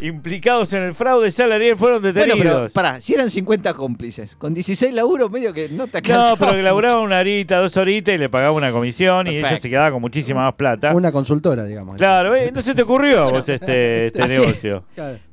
[0.00, 2.72] implicados en el fraude salarial fueron Bueno, detenidos.
[2.72, 6.52] pero pará, si eran 50 cómplices, con 16 laburos medio que no te no, pero
[6.52, 9.90] que laburaba una horita, dos horitas y le pagaba una comisión y ella se quedaba
[9.90, 10.94] con muchísima más plata.
[10.94, 11.87] Una consultora, digamos.
[11.96, 14.84] Claro, eh, no se te ocurrió a vos este, este Así- negocio.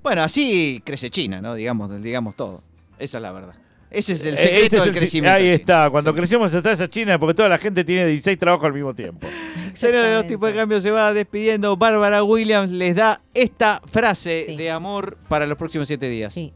[0.02, 1.54] Bueno, así crece China, ¿no?
[1.56, 2.62] Digamos, digamos todo.
[2.98, 3.54] Esa es la verdad.
[3.92, 5.38] Ese es el Eh, secreto ese es del el- crecimiento.
[5.38, 8.74] Ahí está, cuando crecemos hasta esa China, porque toda la gente tiene 16 trabajos al
[8.74, 9.26] mismo tiempo.
[9.74, 11.78] Señor de dos tipos de cambio se va despidiendo.
[11.78, 16.34] Bárbara Williams les da esta frase de amor para los próximos siete días.
[16.34, 16.54] Sí.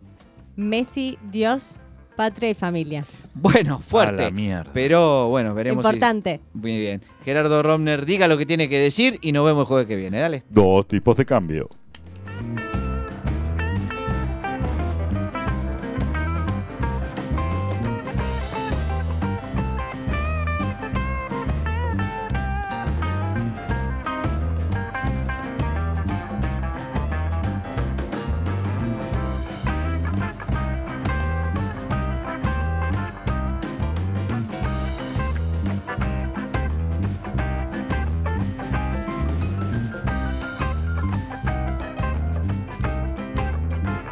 [0.55, 1.79] Messi, Dios,
[2.19, 3.05] patria y familia.
[3.33, 4.23] Bueno, fuerte.
[4.23, 4.71] A la mierda.
[4.73, 5.85] Pero bueno, veremos.
[5.85, 6.41] si- Importante.
[6.53, 7.01] Muy bien.
[7.23, 10.19] Gerardo Romner, diga lo que tiene que decir y nos vemos el jueves que viene.
[10.19, 10.43] Dale.
[10.49, 11.69] Dos tipos de cambio.